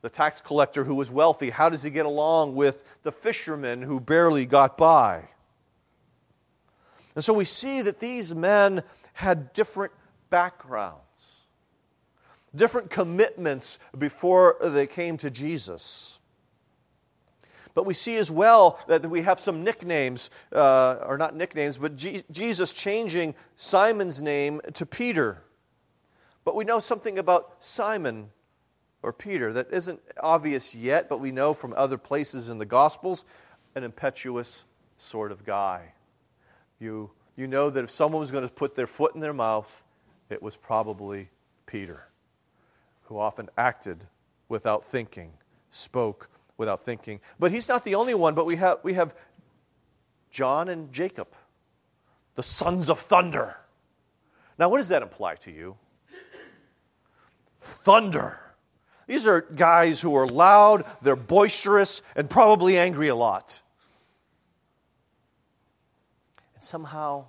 The 0.01 0.09
tax 0.09 0.41
collector 0.41 0.85
who 0.85 0.95
was 0.95 1.11
wealthy, 1.11 1.51
how 1.51 1.69
does 1.69 1.83
he 1.83 1.91
get 1.91 2.07
along 2.07 2.55
with 2.55 2.85
the 3.03 3.13
fisherman 3.13 3.83
who 3.83 4.01
barely 4.01 4.47
got 4.47 4.79
by? 4.79 5.29
And 7.15 7.25
so 7.25 7.33
we 7.35 7.45
see 7.45 7.83
that 7.83 7.99
these 7.99 8.33
men 8.33 8.85
had 9.13 9.53
different 9.53 9.93
backgrounds, 10.31 11.03
different 12.55 12.91
commitments 12.91 13.79
before 13.97 14.57
they 14.61 14.87
came 14.87 15.17
to 15.19 15.31
Jesus. 15.31 16.19
But 17.75 17.87
we 17.87 17.95
see 17.95 18.17
as 18.17 18.31
well 18.31 18.81
that 18.89 19.09
we 19.09 19.23
have 19.23 19.39
some 19.39 19.63
nicknames, 19.63 20.31
uh, 20.53 20.97
or 21.07 21.17
not 21.17 21.37
nicknames, 21.37 21.79
but 21.79 21.97
Jesus 21.97 22.73
changing 22.73 23.35
Simon's 23.55 24.21
name 24.21 24.61
to 24.75 24.85
Peter. 24.85 25.43
But 26.45 26.57
we 26.57 26.65
know 26.65 26.81
something 26.81 27.19
about 27.19 27.63
Simon 27.63 28.31
or 29.03 29.13
Peter 29.13 29.53
that 29.53 29.69
isn't 29.71 30.01
obvious 30.21 30.75
yet, 30.75 31.09
but 31.09 31.21
we 31.21 31.31
know 31.31 31.55
from 31.55 31.73
other 31.77 31.99
places 31.99 32.49
in 32.49 32.59
the 32.59 32.67
Gospels 32.67 33.25
an 33.75 33.85
impetuous 33.85 34.65
sort 34.97 35.31
of 35.31 35.45
guy. 35.45 35.93
You, 36.81 37.11
you 37.37 37.47
know 37.47 37.71
that 37.71 37.85
if 37.85 37.91
someone 37.91 38.21
was 38.21 38.31
going 38.31 38.47
to 38.47 38.53
put 38.53 38.75
their 38.75 38.87
foot 38.87 39.15
in 39.15 39.21
their 39.21 39.33
mouth, 39.33 39.85
it 40.31 40.43
was 40.43 40.57
probably 40.57 41.29
Peter, 41.67 42.09
who 43.09 43.19
often 43.19 43.49
acted 43.57 44.05
without 44.51 44.85
thinking, 44.85 45.33
spoke 45.71 46.29
without 46.59 46.83
thinking. 46.83 47.21
But 47.39 47.53
he's 47.53 47.67
not 47.67 47.83
the 47.85 47.95
only 47.95 48.15
one, 48.15 48.35
but 48.35 48.45
we 48.45 48.57
have, 48.57 48.79
we 48.83 48.93
have 48.95 49.15
John 50.31 50.69
and 50.69 50.93
Jacob, 50.93 51.29
the 52.35 52.43
sons 52.43 52.91
of 52.91 52.99
thunder. 52.99 53.57
Now, 54.59 54.69
what 54.69 54.77
does 54.77 54.89
that 54.89 55.01
imply 55.01 55.37
to 55.37 55.51
you? 55.51 55.77
Thunder. 57.61 58.39
These 59.07 59.27
are 59.27 59.41
guys 59.41 60.03
who 60.03 60.15
are 60.15 60.27
loud, 60.27 60.85
they're 61.01 61.17
boisterous, 61.17 62.03
and 62.15 62.29
probably 62.29 62.77
angry 62.77 63.09
a 63.09 63.15
lot. 63.15 63.63
And 66.55 66.63
somehow, 66.63 67.25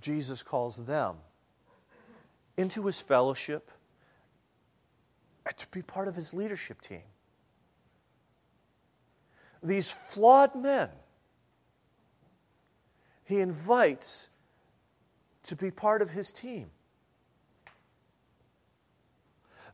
Jesus 0.00 0.44
calls 0.44 0.76
them 0.76 1.16
into 2.56 2.86
his 2.86 3.00
fellowship 3.00 3.72
to 5.58 5.66
be 5.68 5.82
part 5.82 6.08
of 6.08 6.14
his 6.14 6.32
leadership 6.34 6.80
team. 6.80 7.02
These 9.62 9.90
flawed 9.90 10.54
men, 10.54 10.88
he 13.24 13.40
invites 13.40 14.28
to 15.44 15.56
be 15.56 15.70
part 15.70 16.02
of 16.02 16.10
his 16.10 16.32
team. 16.32 16.70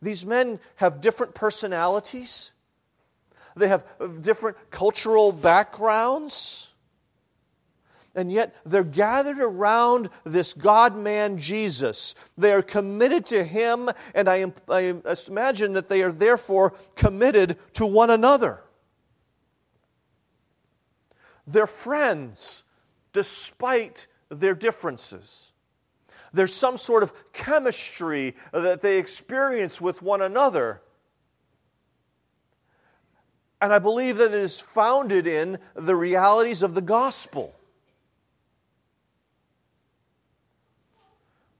These 0.02 0.26
men 0.26 0.60
have 0.76 1.00
different 1.00 1.34
personalities, 1.34 2.52
they 3.54 3.68
have 3.68 3.84
different 4.22 4.56
cultural 4.70 5.32
backgrounds. 5.32 6.65
And 8.16 8.32
yet 8.32 8.56
they're 8.64 8.82
gathered 8.82 9.38
around 9.38 10.08
this 10.24 10.54
God 10.54 10.96
man 10.96 11.38
Jesus. 11.38 12.14
They 12.38 12.50
are 12.52 12.62
committed 12.62 13.26
to 13.26 13.44
him, 13.44 13.90
and 14.14 14.26
I, 14.26 14.52
I 14.68 14.94
imagine 15.28 15.74
that 15.74 15.90
they 15.90 16.02
are 16.02 16.10
therefore 16.10 16.72
committed 16.96 17.58
to 17.74 17.84
one 17.84 18.08
another. 18.08 18.62
They're 21.46 21.66
friends 21.66 22.64
despite 23.12 24.06
their 24.30 24.54
differences. 24.54 25.52
There's 26.32 26.54
some 26.54 26.78
sort 26.78 27.02
of 27.02 27.12
chemistry 27.34 28.34
that 28.52 28.80
they 28.80 28.98
experience 28.98 29.78
with 29.78 30.00
one 30.00 30.22
another. 30.22 30.80
And 33.60 33.72
I 33.72 33.78
believe 33.78 34.16
that 34.18 34.32
it 34.32 34.40
is 34.40 34.58
founded 34.58 35.26
in 35.26 35.58
the 35.74 35.96
realities 35.96 36.62
of 36.62 36.74
the 36.74 36.82
gospel. 36.82 37.54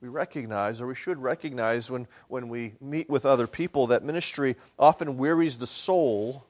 We 0.07 0.11
recognize, 0.11 0.81
or 0.81 0.87
we 0.87 0.95
should 0.95 1.21
recognize 1.21 1.91
when, 1.91 2.07
when 2.29 2.49
we 2.49 2.75
meet 2.81 3.11
with 3.11 3.27
other 3.27 3.49
people, 3.49 3.89
that 3.89 4.05
ministry 4.05 4.55
often 4.79 5.19
wearies 5.19 5.57
the 5.57 5.67
soul 5.67 6.47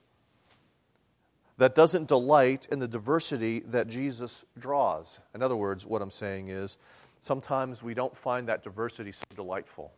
that 1.57 1.73
doesn't 1.73 2.07
delight 2.07 2.67
in 2.71 2.77
the 2.77 2.87
diversity 2.87 3.61
that 3.61 3.87
Jesus 3.87 4.45
draws. 4.59 5.19
In 5.33 5.41
other 5.41 5.55
words, 5.55 5.87
what 5.87 6.03
I'm 6.03 6.11
saying 6.11 6.49
is 6.49 6.77
sometimes 7.21 7.81
we 7.81 7.95
don't 7.95 8.15
find 8.15 8.47
that 8.47 8.61
diversity 8.61 9.11
so 9.11 9.25
delightful 9.35 9.91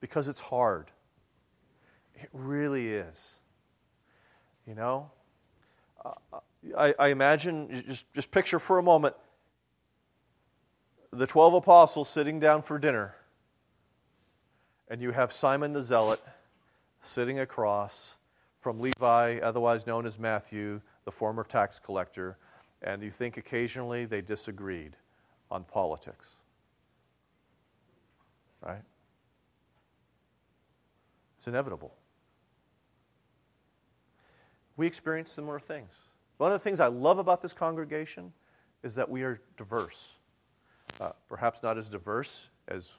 because 0.00 0.28
it's 0.28 0.40
hard. 0.40 0.90
It 2.14 2.28
really 2.34 2.88
is. 2.88 3.36
You 4.66 4.74
know? 4.74 5.10
Uh, 6.04 6.40
I, 6.76 6.94
I 6.98 7.08
imagine, 7.08 7.70
just, 7.86 8.12
just 8.12 8.30
picture 8.30 8.58
for 8.58 8.78
a 8.78 8.82
moment 8.82 9.14
the 11.10 11.26
12 11.26 11.54
apostles 11.54 12.08
sitting 12.08 12.38
down 12.38 12.62
for 12.62 12.78
dinner, 12.78 13.14
and 14.88 15.00
you 15.00 15.12
have 15.12 15.32
Simon 15.32 15.72
the 15.72 15.82
Zealot 15.82 16.20
sitting 17.00 17.38
across 17.38 18.16
from 18.60 18.80
Levi, 18.80 19.38
otherwise 19.38 19.86
known 19.86 20.04
as 20.04 20.18
Matthew, 20.18 20.80
the 21.04 21.12
former 21.12 21.44
tax 21.44 21.78
collector, 21.78 22.36
and 22.82 23.02
you 23.02 23.10
think 23.10 23.36
occasionally 23.36 24.04
they 24.04 24.20
disagreed 24.20 24.96
on 25.50 25.64
politics. 25.64 26.36
Right? 28.64 28.82
It's 31.38 31.46
inevitable. 31.46 31.94
We 34.76 34.86
experience 34.86 35.30
similar 35.30 35.58
things. 35.58 35.92
One 36.36 36.52
of 36.52 36.58
the 36.58 36.62
things 36.62 36.80
I 36.80 36.88
love 36.88 37.18
about 37.18 37.40
this 37.40 37.52
congregation 37.52 38.32
is 38.82 38.94
that 38.96 39.08
we 39.08 39.22
are 39.22 39.40
diverse 39.56 40.17
uh, 41.00 41.10
perhaps 41.28 41.62
not 41.62 41.78
as 41.78 41.88
diverse 41.88 42.48
as 42.66 42.98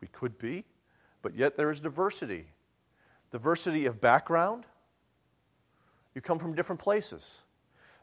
we 0.00 0.08
could 0.08 0.38
be, 0.38 0.64
but 1.22 1.34
yet 1.34 1.56
there 1.56 1.70
is 1.70 1.80
diversity. 1.80 2.46
Diversity 3.30 3.86
of 3.86 4.00
background. 4.00 4.64
You 6.14 6.20
come 6.20 6.38
from 6.38 6.54
different 6.54 6.80
places. 6.80 7.42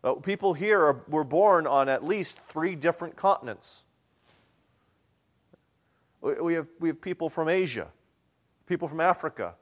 Uh, 0.04 0.14
people 0.14 0.54
here 0.54 0.80
are, 0.82 1.04
were 1.10 1.24
born 1.24 1.68
on 1.68 1.90
at 1.90 2.04
least 2.04 2.40
three 2.40 2.76
different 2.76 3.16
continents. 3.16 3.86
We 6.22 6.54
have, 6.54 6.68
we 6.80 6.90
have 6.90 7.02
people 7.02 7.30
from 7.30 7.48
Asia, 7.48 7.88
people 8.66 8.88
from 8.88 9.00
Africa, 9.00 9.56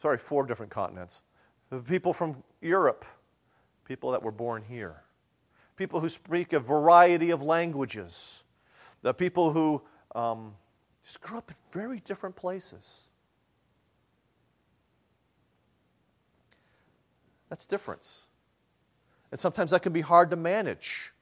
sorry, 0.00 0.18
four 0.18 0.44
different 0.46 0.72
continents, 0.72 1.22
people 1.86 2.12
from 2.12 2.42
Europe, 2.60 3.04
people 3.84 4.10
that 4.10 4.22
were 4.22 4.32
born 4.32 4.62
here 4.68 5.02
people 5.80 5.98
who 5.98 6.10
speak 6.10 6.52
a 6.52 6.60
variety 6.60 7.30
of 7.30 7.40
languages, 7.40 8.44
the 9.00 9.14
people 9.14 9.50
who 9.50 9.80
um, 10.14 10.54
just 11.02 11.22
grew 11.22 11.38
up 11.38 11.50
in 11.50 11.56
very 11.72 12.00
different 12.00 12.36
places. 12.36 13.08
That's 17.48 17.64
difference. 17.64 18.26
And 19.30 19.40
sometimes 19.40 19.70
that 19.70 19.80
can 19.80 19.94
be 19.94 20.02
hard 20.02 20.28
to 20.28 20.36
manage. 20.36 21.14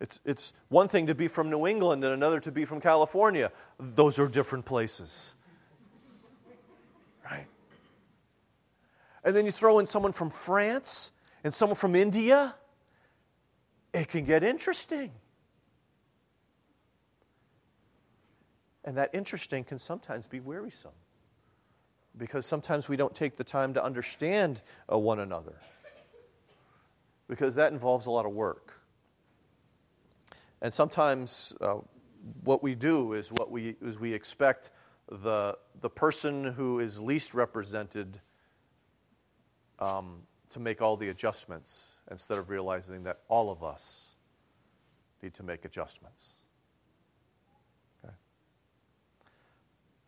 It's, 0.00 0.20
it's 0.26 0.52
one 0.68 0.86
thing 0.86 1.06
to 1.06 1.14
be 1.14 1.28
from 1.28 1.48
New 1.48 1.66
England 1.66 2.04
and 2.04 2.12
another 2.12 2.40
to 2.40 2.52
be 2.52 2.66
from 2.66 2.78
California. 2.78 3.50
Those 3.80 4.18
are 4.18 4.28
different 4.28 4.66
places. 4.66 5.34
Right? 7.24 7.46
And 9.24 9.34
then 9.34 9.46
you 9.46 9.50
throw 9.50 9.78
in 9.78 9.86
someone 9.86 10.12
from 10.12 10.28
France 10.28 11.10
and 11.44 11.52
someone 11.52 11.76
from 11.76 11.94
India, 11.94 12.54
it 13.92 14.08
can 14.08 14.24
get 14.24 14.42
interesting. 14.42 15.12
And 18.84 18.96
that 18.96 19.10
interesting 19.12 19.62
can 19.62 19.78
sometimes 19.78 20.26
be 20.26 20.40
wearisome 20.40 20.92
because 22.16 22.46
sometimes 22.46 22.88
we 22.88 22.96
don't 22.96 23.14
take 23.14 23.36
the 23.36 23.44
time 23.44 23.74
to 23.74 23.84
understand 23.84 24.62
uh, 24.92 24.98
one 24.98 25.20
another 25.20 25.54
because 27.28 27.54
that 27.54 27.72
involves 27.72 28.06
a 28.06 28.10
lot 28.10 28.26
of 28.26 28.32
work. 28.32 28.74
And 30.60 30.72
sometimes 30.72 31.54
uh, 31.60 31.76
what 32.42 32.62
we 32.62 32.74
do 32.74 33.12
is 33.12 33.30
what 33.30 33.50
we 33.50 33.76
is 33.82 33.98
we 33.98 34.14
expect 34.14 34.70
the 35.10 35.58
the 35.80 35.90
person 35.90 36.44
who 36.44 36.78
is 36.78 37.00
least 37.00 37.34
represented 37.34 38.20
um, 39.78 40.22
to 40.54 40.60
make 40.60 40.80
all 40.80 40.96
the 40.96 41.08
adjustments 41.08 41.90
instead 42.12 42.38
of 42.38 42.48
realizing 42.48 43.02
that 43.02 43.18
all 43.28 43.50
of 43.50 43.64
us 43.64 44.12
need 45.20 45.34
to 45.34 45.42
make 45.42 45.64
adjustments. 45.64 46.34
Okay. 48.04 48.14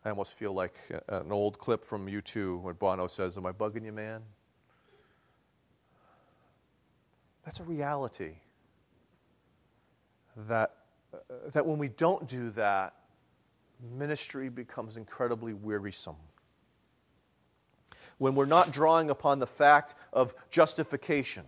I 0.05 0.11
almost 0.11 0.35
feel 0.35 0.53
like 0.53 0.75
an 1.09 1.33
old 1.33 1.59
clip 1.59 1.85
from 1.85 2.07
U2 2.07 2.61
when 2.61 2.75
Bono 2.77 3.09
says, 3.09 3.37
Am 3.37 3.45
I 3.45 3.51
bugging 3.51 3.85
you, 3.85 3.93
man? 3.93 4.23
That's 7.45 7.59
a 7.59 7.65
reality. 7.65 8.35
That, 10.49 10.77
uh, 11.13 11.19
that 11.51 11.67
when 11.67 11.79
we 11.79 11.89
don't 11.89 12.29
do 12.29 12.51
that, 12.51 12.95
ministry 13.97 14.49
becomes 14.49 14.97
incredibly 14.97 15.55
wearisome. 15.55 16.17
When 18.19 18.35
we're 18.35 18.47
not 18.47 18.73
drawing 18.73 19.11
upon 19.11 19.39
the 19.39 19.47
fact 19.47 19.95
of 20.13 20.35
justification, 20.51 21.45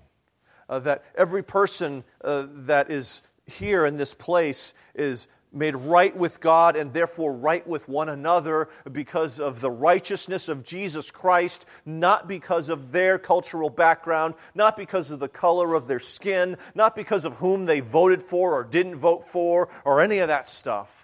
uh, 0.68 0.80
that 0.80 1.04
every 1.16 1.42
person 1.42 2.04
uh, 2.22 2.46
that 2.50 2.90
is 2.90 3.22
here 3.46 3.86
in 3.86 3.96
this 3.96 4.12
place 4.14 4.74
is 4.94 5.28
made 5.52 5.76
right 5.76 6.14
with 6.14 6.40
God 6.40 6.76
and 6.76 6.92
therefore 6.92 7.32
right 7.32 7.66
with 7.66 7.88
one 7.88 8.08
another 8.08 8.68
because 8.92 9.40
of 9.40 9.60
the 9.60 9.70
righteousness 9.70 10.48
of 10.48 10.64
Jesus 10.64 11.10
Christ, 11.10 11.66
not 11.86 12.28
because 12.28 12.68
of 12.68 12.92
their 12.92 13.18
cultural 13.18 13.70
background, 13.70 14.34
not 14.54 14.76
because 14.76 15.10
of 15.10 15.20
the 15.20 15.28
color 15.28 15.74
of 15.74 15.86
their 15.86 16.00
skin, 16.00 16.56
not 16.74 16.94
because 16.94 17.24
of 17.24 17.34
whom 17.34 17.64
they 17.64 17.80
voted 17.80 18.22
for 18.22 18.54
or 18.54 18.64
didn't 18.64 18.96
vote 18.96 19.24
for, 19.24 19.68
or 19.84 20.00
any 20.00 20.18
of 20.18 20.28
that 20.28 20.48
stuff. 20.48 20.94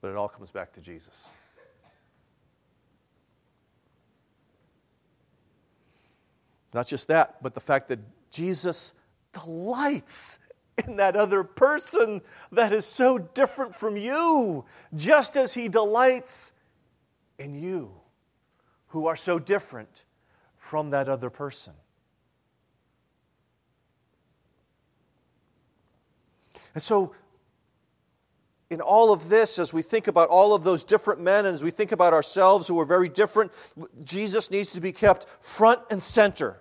But 0.00 0.10
it 0.10 0.16
all 0.16 0.28
comes 0.28 0.50
back 0.50 0.72
to 0.74 0.80
Jesus. 0.80 1.26
Not 6.72 6.86
just 6.86 7.08
that, 7.08 7.42
but 7.42 7.54
the 7.54 7.60
fact 7.60 7.88
that 7.88 7.98
Jesus 8.30 8.94
delights 9.32 10.38
in 10.86 10.96
that 10.96 11.16
other 11.16 11.44
person 11.44 12.20
that 12.52 12.72
is 12.72 12.86
so 12.86 13.18
different 13.18 13.74
from 13.74 13.96
you, 13.96 14.64
just 14.94 15.36
as 15.36 15.54
He 15.54 15.68
delights 15.68 16.52
in 17.38 17.54
you, 17.54 17.92
who 18.88 19.06
are 19.06 19.16
so 19.16 19.38
different 19.38 20.04
from 20.56 20.90
that 20.90 21.08
other 21.08 21.30
person. 21.30 21.72
And 26.74 26.82
so, 26.82 27.14
in 28.70 28.80
all 28.80 29.12
of 29.12 29.28
this, 29.28 29.58
as 29.58 29.72
we 29.72 29.82
think 29.82 30.06
about 30.06 30.28
all 30.28 30.54
of 30.54 30.62
those 30.62 30.84
different 30.84 31.20
men 31.20 31.44
and 31.44 31.54
as 31.54 31.64
we 31.64 31.72
think 31.72 31.90
about 31.90 32.12
ourselves 32.12 32.68
who 32.68 32.78
are 32.78 32.84
very 32.84 33.08
different, 33.08 33.50
Jesus 34.04 34.50
needs 34.50 34.72
to 34.74 34.80
be 34.80 34.92
kept 34.92 35.26
front 35.40 35.80
and 35.90 36.00
center. 36.00 36.59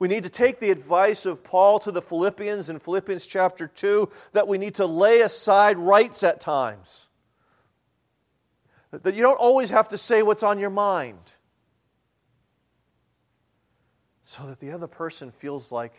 We 0.00 0.08
need 0.08 0.22
to 0.22 0.30
take 0.30 0.60
the 0.60 0.70
advice 0.70 1.26
of 1.26 1.44
Paul 1.44 1.78
to 1.80 1.92
the 1.92 2.00
Philippians 2.00 2.70
in 2.70 2.78
Philippians 2.78 3.26
chapter 3.26 3.68
2 3.68 4.08
that 4.32 4.48
we 4.48 4.56
need 4.56 4.76
to 4.76 4.86
lay 4.86 5.20
aside 5.20 5.78
rights 5.78 6.22
at 6.22 6.40
times. 6.40 7.10
That 8.90 9.14
you 9.14 9.22
don't 9.22 9.36
always 9.36 9.68
have 9.68 9.90
to 9.90 9.98
say 9.98 10.22
what's 10.22 10.42
on 10.42 10.58
your 10.58 10.70
mind. 10.70 11.20
So 14.22 14.46
that 14.46 14.58
the 14.58 14.72
other 14.72 14.86
person 14.86 15.30
feels 15.30 15.70
like 15.70 15.92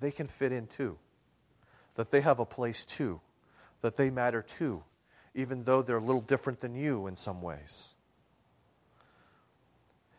they 0.00 0.10
can 0.10 0.26
fit 0.28 0.52
in 0.52 0.66
too, 0.66 0.98
that 1.94 2.10
they 2.10 2.20
have 2.20 2.40
a 2.40 2.46
place 2.46 2.84
too, 2.84 3.22
that 3.80 3.96
they 3.96 4.10
matter 4.10 4.42
too, 4.42 4.82
even 5.34 5.64
though 5.64 5.80
they're 5.80 5.96
a 5.96 6.04
little 6.04 6.20
different 6.20 6.60
than 6.60 6.74
you 6.74 7.06
in 7.06 7.16
some 7.16 7.40
ways. 7.40 7.94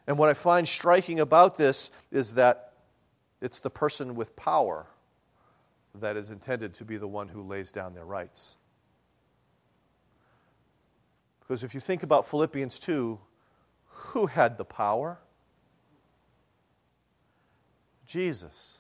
And 0.08 0.18
what 0.18 0.30
I 0.30 0.34
find 0.34 0.68
striking 0.68 1.20
about 1.20 1.58
this 1.58 1.92
is 2.12 2.34
that 2.34 2.71
it's 3.42 3.60
the 3.60 3.70
person 3.70 4.16
with 4.16 4.36
power 4.36 4.86
that 5.96 6.16
is 6.16 6.30
intended 6.30 6.74
to 6.76 6.86
be 6.86 6.98
the 6.98 7.08
one 7.08 7.28
who 7.28 7.42
lays 7.42 7.72
down 7.72 7.94
their 7.94 8.06
rights. 8.06 8.56
Because 11.42 11.64
if 11.64 11.74
you 11.74 11.80
think 11.80 12.04
about 12.04 12.26
Philippians 12.28 12.80
2, 12.80 13.20
who 13.88 14.28
had 14.28 14.58
the 14.58 14.64
power? 14.64 15.20
Jesus. 18.06 18.78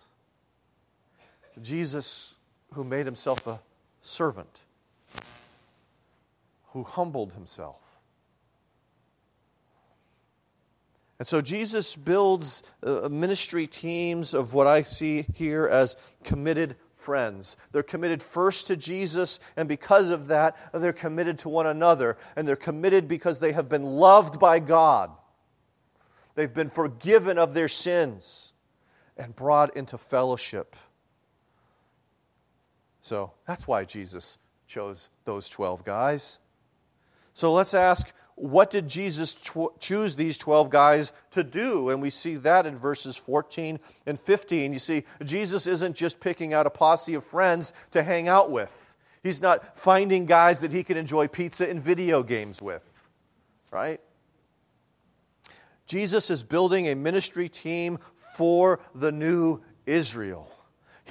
Jesus, 1.61 2.35
who 2.73 2.83
made 2.83 3.05
himself 3.05 3.45
a 3.47 3.59
servant, 4.01 4.61
who 6.67 6.83
humbled 6.83 7.33
himself. 7.33 7.80
And 11.21 11.27
so 11.27 11.39
Jesus 11.39 11.95
builds 11.95 12.63
uh, 12.81 13.07
ministry 13.07 13.67
teams 13.67 14.33
of 14.33 14.55
what 14.55 14.65
I 14.65 14.81
see 14.81 15.27
here 15.35 15.67
as 15.67 15.95
committed 16.23 16.77
friends. 16.95 17.57
They're 17.71 17.83
committed 17.83 18.23
first 18.23 18.65
to 18.65 18.75
Jesus, 18.75 19.39
and 19.55 19.69
because 19.69 20.09
of 20.09 20.29
that, 20.29 20.57
they're 20.73 20.91
committed 20.91 21.37
to 21.37 21.49
one 21.49 21.67
another. 21.67 22.17
And 22.35 22.47
they're 22.47 22.55
committed 22.55 23.07
because 23.07 23.39
they 23.39 23.51
have 23.51 23.69
been 23.69 23.83
loved 23.83 24.39
by 24.39 24.57
God. 24.57 25.11
They've 26.33 26.51
been 26.51 26.71
forgiven 26.71 27.37
of 27.37 27.53
their 27.53 27.69
sins 27.69 28.53
and 29.15 29.35
brought 29.35 29.77
into 29.77 29.99
fellowship. 29.99 30.75
So 33.01 33.33
that's 33.45 33.67
why 33.67 33.85
Jesus 33.85 34.39
chose 34.65 35.09
those 35.25 35.49
12 35.49 35.85
guys. 35.85 36.39
So 37.35 37.53
let's 37.53 37.75
ask 37.75 38.11
what 38.35 38.71
did 38.71 38.87
Jesus 38.87 39.35
tw- 39.35 39.77
choose 39.79 40.15
these 40.15 40.37
12 40.37 40.69
guys 40.69 41.13
to 41.31 41.43
do? 41.43 41.89
And 41.89 42.01
we 42.01 42.09
see 42.09 42.35
that 42.35 42.65
in 42.65 42.77
verses 42.77 43.15
14 43.15 43.79
and 44.05 44.19
15. 44.19 44.73
You 44.73 44.79
see, 44.79 45.03
Jesus 45.23 45.67
isn't 45.67 45.95
just 45.95 46.19
picking 46.19 46.53
out 46.53 46.65
a 46.65 46.69
posse 46.69 47.13
of 47.13 47.23
friends 47.23 47.73
to 47.91 48.03
hang 48.03 48.27
out 48.27 48.51
with, 48.51 48.95
he's 49.23 49.41
not 49.41 49.77
finding 49.77 50.25
guys 50.25 50.61
that 50.61 50.71
he 50.71 50.83
can 50.83 50.97
enjoy 50.97 51.27
pizza 51.27 51.69
and 51.69 51.79
video 51.79 52.23
games 52.23 52.61
with, 52.61 53.07
right? 53.69 53.99
Jesus 55.85 56.29
is 56.29 56.43
building 56.43 56.87
a 56.87 56.95
ministry 56.95 57.49
team 57.49 57.99
for 58.15 58.79
the 58.95 59.11
new 59.11 59.61
Israel. 59.85 60.49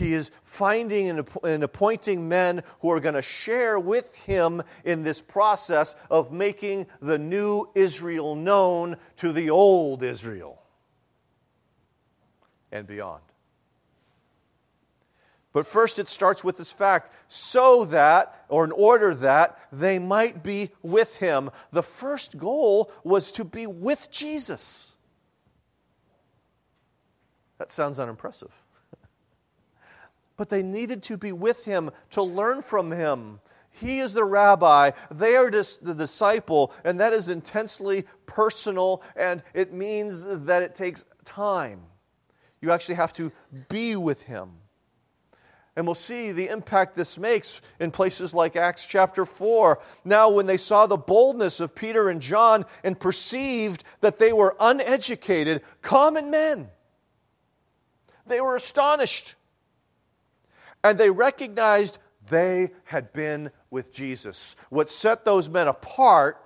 He 0.01 0.15
is 0.15 0.31
finding 0.43 1.11
and 1.45 1.63
appointing 1.63 2.27
men 2.27 2.63
who 2.81 2.91
are 2.91 3.01
going 3.01 3.17
to 3.17 3.23
share 3.23 3.79
with 3.79 4.17
him 4.17 4.63
in 4.83 5.03
this 5.03 5.21
process 5.21 5.95
of 6.11 6.33
making 6.33 6.87
the 7.01 7.19
new 7.19 7.69
Israel 7.75 8.35
known 8.35 8.97
to 9.17 9.31
the 9.31 9.51
old 9.51 10.03
Israel 10.03 10.63
and 12.73 12.87
beyond. 12.87 13.23
But 15.53 15.67
first, 15.67 15.99
it 15.99 16.09
starts 16.09 16.43
with 16.43 16.57
this 16.57 16.73
fact 16.73 17.11
so 17.29 17.85
that, 17.87 18.47
or 18.49 18.65
in 18.65 18.73
order 18.73 19.15
that, 19.17 19.59
they 19.71 19.99
might 19.99 20.43
be 20.43 20.71
with 20.81 21.19
him. 21.19 21.51
The 21.73 21.83
first 21.83 22.39
goal 22.39 22.91
was 23.05 23.31
to 23.33 23.45
be 23.45 23.67
with 23.67 24.11
Jesus. 24.11 24.97
That 27.59 27.71
sounds 27.71 27.99
unimpressive 27.99 28.51
but 30.41 30.49
they 30.49 30.63
needed 30.63 31.03
to 31.03 31.19
be 31.19 31.33
with 31.33 31.67
him 31.67 31.91
to 32.09 32.23
learn 32.23 32.63
from 32.63 32.91
him. 32.91 33.41
He 33.73 33.99
is 33.99 34.15
the 34.15 34.25
rabbi, 34.25 34.93
they 35.11 35.37
are 35.37 35.51
the 35.51 35.95
disciple, 35.95 36.73
and 36.83 36.99
that 36.99 37.13
is 37.13 37.29
intensely 37.29 38.07
personal, 38.25 39.03
and 39.15 39.43
it 39.53 39.75
means 39.75 40.25
that 40.47 40.63
it 40.63 40.75
takes 40.75 41.05
time. 41.27 41.83
You 42.63 42.71
actually 42.71 42.95
have 42.95 43.13
to 43.13 43.33
be 43.69 43.97
with 43.97 44.23
him. 44.23 44.53
And 45.77 45.85
we'll 45.85 45.95
see 45.95 46.33
the 46.33 46.49
impact 46.49 46.97
this 46.97 47.19
makes 47.19 47.61
in 47.79 47.91
places 47.91 48.33
like 48.33 48.57
Acts 48.57 48.87
chapter 48.87 49.27
4. 49.27 49.79
Now, 50.07 50.31
when 50.31 50.47
they 50.47 50.57
saw 50.57 50.87
the 50.87 50.97
boldness 50.97 51.61
of 51.61 51.75
Peter 51.75 52.09
and 52.09 52.23
John 52.23 52.65
and 52.83 52.99
perceived 52.99 53.85
that 54.01 54.19
they 54.19 54.33
were 54.33 54.57
uneducated, 54.59 55.61
common 55.83 56.31
men, 56.31 56.71
they 58.27 58.41
were 58.41 58.57
astonished. 58.57 59.35
And 60.83 60.99
they 60.99 61.11
recognized 61.11 61.99
they 62.29 62.71
had 62.85 63.13
been 63.13 63.51
with 63.71 63.93
Jesus. 63.93 64.57
What 64.69 64.89
set 64.89 65.25
those 65.25 65.49
men 65.49 65.69
apart 65.69 66.43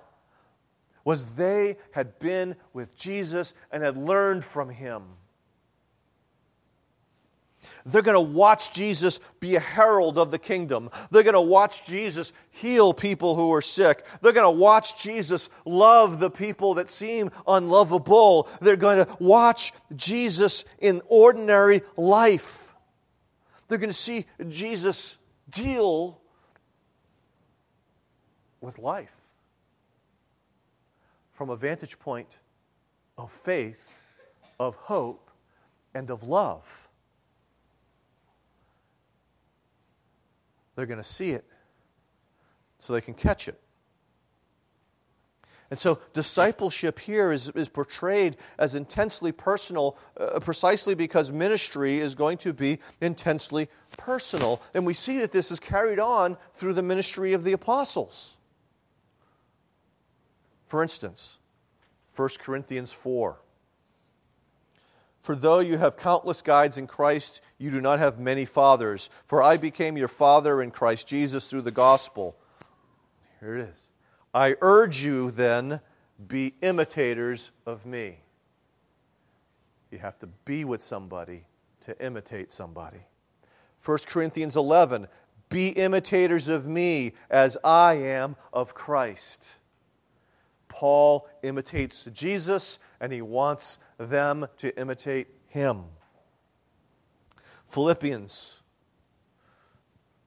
was 1.03 1.35
they 1.35 1.77
had 1.91 2.19
been 2.19 2.55
with 2.73 2.95
Jesus 2.95 3.53
and 3.71 3.83
had 3.83 3.95
learned 3.95 4.43
from 4.43 4.69
him. 4.69 5.03
They're 7.85 8.01
going 8.01 8.15
to 8.15 8.21
watch 8.21 8.73
Jesus 8.73 9.19
be 9.39 9.55
a 9.55 9.59
herald 9.59 10.17
of 10.17 10.31
the 10.31 10.39
kingdom. 10.39 10.89
They're 11.11 11.23
going 11.23 11.33
to 11.33 11.41
watch 11.41 11.85
Jesus 11.85 12.33
heal 12.49 12.93
people 12.93 13.35
who 13.35 13.53
are 13.53 13.61
sick. 13.61 14.03
They're 14.21 14.33
going 14.33 14.51
to 14.51 14.59
watch 14.59 15.01
Jesus 15.01 15.49
love 15.65 16.19
the 16.19 16.31
people 16.31 16.75
that 16.75 16.89
seem 16.89 17.29
unlovable. 17.47 18.49
They're 18.59 18.75
going 18.75 19.05
to 19.05 19.17
watch 19.19 19.71
Jesus 19.95 20.65
in 20.79 21.01
ordinary 21.07 21.83
life. 21.95 22.64
They're 23.67 23.77
going 23.77 23.89
to 23.89 23.93
see 23.93 24.25
Jesus 24.49 25.17
deal 25.49 26.21
with 28.61 28.77
life 28.79 29.29
from 31.33 31.49
a 31.49 31.55
vantage 31.55 31.99
point 31.99 32.39
of 33.17 33.31
faith, 33.31 33.99
of 34.59 34.75
hope, 34.75 35.29
and 35.93 36.09
of 36.09 36.23
love. 36.23 36.87
They're 40.75 40.85
going 40.85 40.97
to 40.97 41.03
see 41.03 41.31
it 41.31 41.45
so 42.79 42.93
they 42.93 43.01
can 43.01 43.13
catch 43.13 43.47
it. 43.47 43.59
And 45.75 45.79
so, 45.81 45.99
discipleship 46.13 46.99
here 46.99 47.33
is, 47.33 47.49
is 47.49 47.67
portrayed 47.67 48.37
as 48.57 48.75
intensely 48.75 49.33
personal 49.33 49.97
uh, 50.17 50.39
precisely 50.39 50.95
because 50.95 51.33
ministry 51.33 51.97
is 51.97 52.15
going 52.15 52.37
to 52.37 52.53
be 52.53 52.79
intensely 53.01 53.67
personal. 53.97 54.61
And 54.73 54.85
we 54.85 54.93
see 54.93 55.17
that 55.17 55.33
this 55.33 55.51
is 55.51 55.59
carried 55.59 55.99
on 55.99 56.37
through 56.53 56.75
the 56.75 56.81
ministry 56.81 57.33
of 57.33 57.43
the 57.43 57.51
apostles. 57.51 58.37
For 60.65 60.81
instance, 60.81 61.39
1 62.15 62.29
Corinthians 62.39 62.93
4. 62.93 63.41
For 65.23 65.35
though 65.35 65.59
you 65.59 65.77
have 65.77 65.97
countless 65.97 66.41
guides 66.41 66.77
in 66.77 66.87
Christ, 66.87 67.41
you 67.57 67.69
do 67.69 67.81
not 67.81 67.99
have 67.99 68.17
many 68.17 68.45
fathers. 68.45 69.09
For 69.25 69.43
I 69.43 69.57
became 69.57 69.97
your 69.97 70.07
father 70.07 70.61
in 70.61 70.71
Christ 70.71 71.05
Jesus 71.05 71.49
through 71.49 71.63
the 71.63 71.71
gospel. 71.71 72.37
Here 73.41 73.57
it 73.57 73.69
is. 73.71 73.87
I 74.35 74.57
urge 74.59 75.01
you 75.01 75.31
then, 75.31 75.79
be 76.27 76.55
imitators 76.61 77.51
of 77.65 77.85
me. 77.85 78.17
You 79.89 79.99
have 79.99 80.19
to 80.19 80.27
be 80.27 80.65
with 80.65 80.81
somebody 80.81 81.45
to 81.81 82.05
imitate 82.05 82.51
somebody. 82.51 82.99
1 83.85 83.99
Corinthians 84.05 84.57
11, 84.57 85.07
be 85.47 85.69
imitators 85.69 86.49
of 86.49 86.67
me 86.67 87.13
as 87.29 87.57
I 87.63 87.93
am 87.93 88.35
of 88.51 88.73
Christ. 88.73 89.53
Paul 90.67 91.29
imitates 91.41 92.03
Jesus 92.11 92.77
and 92.99 93.13
he 93.13 93.21
wants 93.21 93.79
them 93.97 94.47
to 94.57 94.77
imitate 94.77 95.27
him. 95.47 95.83
Philippians 97.67 98.63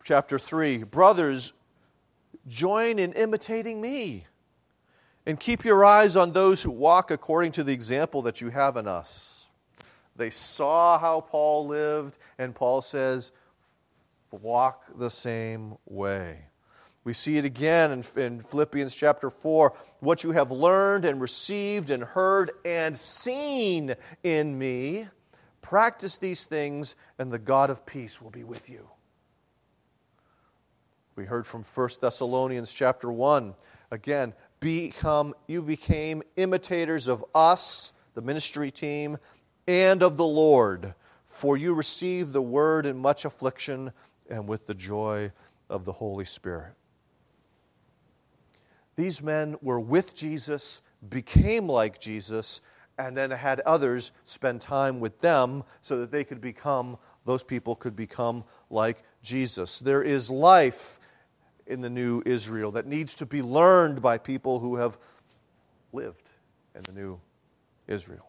chapter 0.03 0.38
3 0.38 0.85
Brothers, 0.85 1.53
join 2.49 2.99
in 2.99 3.13
imitating 3.13 3.81
me. 3.81 4.27
And 5.27 5.39
keep 5.39 5.65
your 5.65 5.85
eyes 5.85 6.17
on 6.17 6.33
those 6.33 6.63
who 6.63 6.71
walk 6.71 7.11
according 7.11 7.53
to 7.53 7.65
the 7.65 7.73
example 7.73 8.23
that 8.23 8.41
you 8.41 8.49
have 8.49 8.77
in 8.77 8.89
us. 8.89 9.47
They 10.17 10.31
saw 10.31 10.99
how 10.99 11.21
Paul 11.21 11.67
lived, 11.67 12.19
and 12.39 12.55
Paul 12.55 12.83
says, 12.83 13.31
walk 14.31 14.85
the 14.97 15.11
same 15.11 15.77
way. 15.87 16.41
We 17.05 17.13
see 17.13 17.37
it 17.37 17.45
again 17.45 17.93
in, 17.93 18.23
in, 18.23 18.41
Philippians 18.41 18.95
chapter 18.95 19.31
4 19.31 19.73
what 20.01 20.25
you 20.25 20.33
have 20.33 20.51
learned 20.51 21.05
and 21.05 21.21
received 21.21 21.91
and 21.91 22.03
heard 22.03 22.51
and 22.65 22.97
seen 22.97 23.95
in 24.23 24.59
me. 24.59 25.09
Practice 25.63 26.17
these 26.17 26.45
things, 26.45 26.97
and 27.19 27.33
the 27.33 27.39
God 27.39 27.71
of 27.71 27.85
peace 27.85 28.21
will 28.21 28.31
be 28.31 28.45
with 28.45 28.69
you. 28.71 28.89
We 31.19 31.25
heard 31.25 31.49
from 31.49 31.65
1 31.65 31.89
Thessalonians 32.01 32.73
chapter 32.73 33.11
1. 33.11 33.53
Again, 33.91 34.35
become 34.61 35.35
you 35.49 35.63
became 35.63 36.23
imitators 36.37 37.09
of 37.09 37.25
us, 37.35 37.93
the 38.15 38.23
ministry 38.23 38.71
team, 38.71 39.19
and 39.67 40.05
of 40.05 40.17
the 40.17 40.25
Lord, 40.25 40.95
for 41.27 41.57
you 41.57 41.75
received 41.75 42.33
the 42.33 42.41
word 42.41 42.87
in 42.87 42.97
much 42.97 43.25
affliction 43.25 43.91
and 44.31 44.47
with 44.47 44.69
the 44.69 44.75
joy 44.75 45.33
of 45.69 45.85
the 45.85 45.91
Holy 45.91 46.25
Spirit. 46.25 46.75
These 48.95 49.21
men 49.21 49.57
were 49.61 49.81
with 49.81 50.15
Jesus, 50.15 50.83
became 51.09 51.69
like 51.69 51.99
Jesus, 51.99 52.61
and 52.97 53.17
then 53.17 53.33
had 53.33 53.59
others 53.61 54.13
spend 54.25 54.61
time 54.61 55.01
with 55.01 55.21
them 55.21 55.65
so 55.81 55.99
that 55.99 56.13
they 56.13 56.23
could 56.23 56.41
become, 56.41 56.97
those 57.25 57.43
people 57.43 57.75
could 57.75 57.97
become 57.97 58.45
like 58.71 59.03
Jesus. 59.21 59.81
There 59.81 60.05
is 60.05 60.31
life 60.31 60.98
in 61.69 61.81
the 61.81 61.91
new 61.91 62.23
Israel 62.27 62.73
that 62.73 62.87
needs 62.87 63.15
to 63.17 63.27
be 63.27 63.43
learned 63.43 64.03
by 64.03 64.19
people 64.19 64.59
who 64.59 64.77
have 64.77 64.99
lived 65.93 66.31
in 66.75 66.83
the 66.83 66.93
new 66.93 67.21
Israel. 67.87 68.27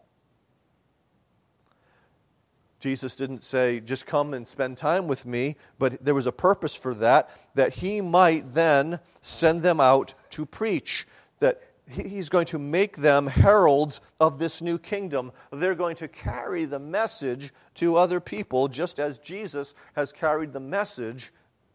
Jesus 2.78 3.14
didn't 3.14 3.42
say, 3.42 3.80
just 3.80 4.06
come 4.06 4.32
and 4.32 4.48
spend 4.48 4.78
time 4.78 5.06
with 5.06 5.26
me, 5.26 5.56
but 5.78 6.02
there 6.02 6.14
was 6.14 6.26
a 6.26 6.32
purpose 6.32 6.74
for 6.74 6.94
that, 6.94 7.28
that 7.54 7.74
he 7.74 8.00
might 8.00 8.54
then 8.54 9.00
send 9.20 9.62
them 9.62 9.80
out 9.80 10.14
to 10.30 10.46
preach, 10.46 11.06
that 11.40 11.60
he's 11.86 12.30
going 12.30 12.46
to 12.46 12.58
make 12.58 12.96
them 12.96 13.26
heralds 13.26 14.00
of 14.18 14.38
this 14.38 14.62
new 14.62 14.78
kingdom. 14.78 15.30
They're 15.52 15.74
going 15.74 15.96
to 15.96 16.08
carry 16.08 16.64
the 16.64 16.78
message 16.78 17.52
to 17.74 17.96
other 17.96 18.18
people, 18.18 18.68
just 18.68 18.98
as 18.98 19.18
Jesus 19.18 19.74
has 19.94 20.10
carried 20.10 20.54
the 20.54 20.60
message 20.60 21.32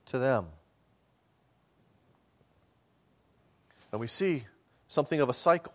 to 0.07 0.17
them. 0.17 0.47
And 3.95 3.99
we 4.01 4.07
see 4.07 4.43
something 4.89 5.21
of 5.21 5.29
a 5.29 5.33
cycle 5.33 5.71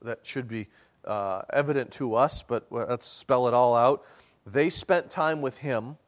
that 0.00 0.26
should 0.26 0.48
be 0.48 0.66
uh, 1.04 1.42
evident 1.52 1.92
to 1.92 2.16
us, 2.16 2.42
but 2.42 2.66
let's 2.68 3.06
spell 3.06 3.46
it 3.46 3.54
all 3.54 3.76
out. 3.76 4.04
They 4.44 4.68
spent 4.70 5.08
time 5.08 5.40
with 5.40 5.58
him 5.58 5.98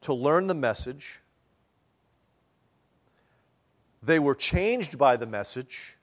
to 0.00 0.14
learn 0.14 0.46
the 0.46 0.54
message. 0.54 1.20
They 4.02 4.18
were 4.18 4.34
changed 4.34 4.96
by 4.96 5.18
the 5.18 5.26
message. 5.26 5.96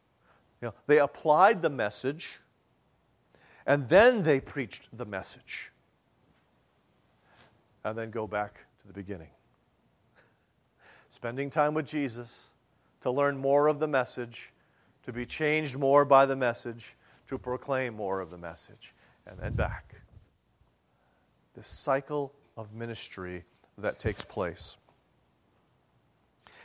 You 0.62 0.68
know, 0.68 0.76
they 0.86 1.00
applied 1.00 1.64
the 1.64 1.72
message. 1.72 2.42
And 3.66 3.90
then 3.90 4.22
they 4.22 4.40
preached 4.40 4.96
the 4.96 5.06
message. 5.08 5.72
And 7.84 7.98
then 7.98 8.12
go 8.12 8.28
back 8.28 8.54
to 8.82 8.88
the 8.88 8.94
beginning. 8.94 9.32
Spending 11.10 11.50
time 11.50 11.74
with 11.74 11.88
Jesus 11.88 12.50
to 13.04 13.12
learn 13.12 13.38
more 13.38 13.68
of 13.68 13.80
the 13.80 13.88
message, 13.88 14.54
to 15.04 15.12
be 15.12 15.26
changed 15.26 15.78
more 15.78 16.06
by 16.06 16.26
the 16.26 16.38
message, 16.38 16.96
to 17.28 17.38
proclaim 17.38 17.94
more 17.94 18.22
of 18.22 18.30
the 18.30 18.38
message, 18.38 18.96
and 19.28 19.38
then 19.40 19.54
back. 19.54 19.96
This 21.54 21.68
cycle 21.68 22.34
of 22.56 22.74
ministry 22.74 23.44
that 23.78 24.00
takes 24.00 24.24
place. 24.24 24.78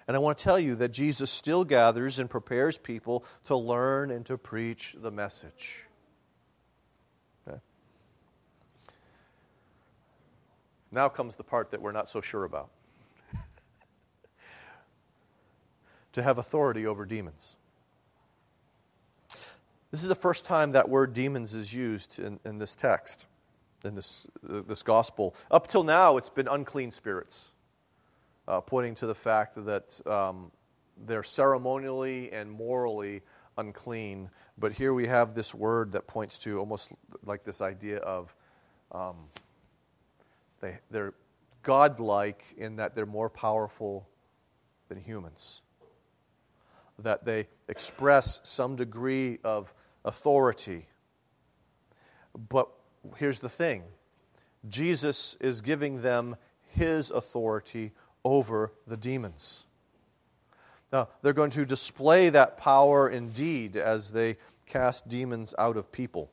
And 0.07 0.16
I 0.16 0.20
want 0.20 0.38
to 0.38 0.44
tell 0.44 0.61
you 0.61 0.77
that 0.77 0.92
Jesus 0.92 1.29
still 1.29 1.64
gathers 1.64 2.20
and 2.20 2.31
prepares 2.31 2.79
people 2.79 3.24
to 3.46 3.57
learn 3.57 4.12
and 4.12 4.24
to 4.27 4.38
preach 4.38 4.94
the 4.96 5.11
message. 5.11 5.87
Okay? 7.48 7.59
Now 10.92 11.09
comes 11.09 11.35
the 11.35 11.42
part 11.42 11.72
that 11.72 11.83
we're 11.83 11.90
not 11.90 12.09
so 12.09 12.20
sure 12.20 12.44
about. 12.44 12.70
To 16.12 16.23
have 16.23 16.38
authority 16.38 16.87
over 16.87 17.05
demons. 17.05 17.57
This 19.90 20.03
is 20.03 20.09
the 20.09 20.14
first 20.14 20.44
time 20.44 20.73
that 20.73 20.88
word 20.88 21.14
demons 21.14 21.55
is 21.55 21.73
used 21.73 22.18
in, 22.18 22.38
in 22.44 22.59
this 22.59 22.75
text, 22.75 23.25
in 23.85 23.94
this, 23.94 24.27
this 24.42 24.83
gospel. 24.83 25.35
Up 25.51 25.66
till 25.66 25.83
now, 25.83 26.18
it's 26.18 26.29
been 26.29 26.49
unclean 26.49 26.90
spirits, 26.90 27.53
uh, 28.47 28.61
pointing 28.61 28.94
to 28.97 29.07
the 29.07 29.14
fact 29.14 29.55
that 29.64 29.99
um, 30.07 30.51
they're 31.07 31.23
ceremonially 31.23 32.31
and 32.33 32.51
morally 32.51 33.23
unclean. 33.57 34.29
But 34.59 34.73
here 34.73 34.92
we 34.92 35.07
have 35.07 35.35
this 35.35 35.55
word 35.55 35.92
that 35.92 36.07
points 36.07 36.37
to 36.38 36.59
almost 36.59 36.92
like 37.25 37.44
this 37.44 37.62
idea 37.62 37.99
of 37.99 38.35
um, 38.92 39.16
they, 40.61 40.79
they're 40.90 41.14
godlike 41.62 42.44
in 42.59 42.77
that 42.77 42.94
they're 42.94 43.07
more 43.07 43.31
powerful 43.31 44.07
than 44.88 44.99
humans 44.99 45.62
that 46.98 47.24
they 47.24 47.48
express 47.68 48.40
some 48.44 48.76
degree 48.76 49.38
of 49.44 49.72
authority. 50.04 50.87
But 52.48 52.68
here's 53.16 53.40
the 53.40 53.48
thing 53.48 53.84
Jesus 54.68 55.37
is 55.40 55.61
giving 55.61 56.02
them 56.02 56.37
his 56.70 57.11
authority 57.11 57.92
over 58.24 58.72
the 58.87 58.96
demons. 58.96 59.66
Now, 60.92 61.08
they're 61.22 61.32
going 61.32 61.50
to 61.50 61.66
display 61.66 62.30
that 62.30 62.56
power 62.56 63.08
indeed 63.08 63.76
as 63.76 64.11
they 64.11 64.38
cast 64.66 65.08
demons 65.08 65.54
out 65.58 65.76
of 65.76 65.92
people. 65.92 66.30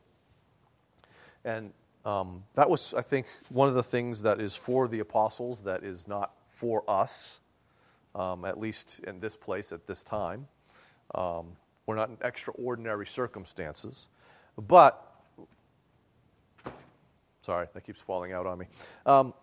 And 1.43 1.73
um, 2.05 2.43
that 2.55 2.69
was, 2.69 2.93
I 2.93 3.01
think, 3.01 3.27
one 3.49 3.67
of 3.67 3.75
the 3.75 3.83
things 3.83 4.21
that 4.21 4.39
is 4.39 4.55
for 4.55 4.87
the 4.87 4.99
apostles 4.99 5.63
that 5.63 5.83
is 5.83 6.07
not 6.07 6.31
for 6.47 6.83
us, 6.87 7.39
um, 8.13 8.45
at 8.45 8.59
least 8.59 8.99
in 9.05 9.19
this 9.19 9.35
place 9.35 9.71
at 9.71 9.87
this 9.87 10.03
time. 10.03 10.47
Um, 11.13 11.47
we're 11.85 11.95
not 11.95 12.09
in 12.09 12.17
extraordinary 12.21 13.05
circumstances. 13.05 14.07
But, 14.57 14.99
sorry, 17.41 17.67
that 17.73 17.85
keeps 17.85 18.01
falling 18.01 18.33
out 18.33 18.47
on 18.47 18.57
me. 18.57 18.65
Um, 19.05 19.33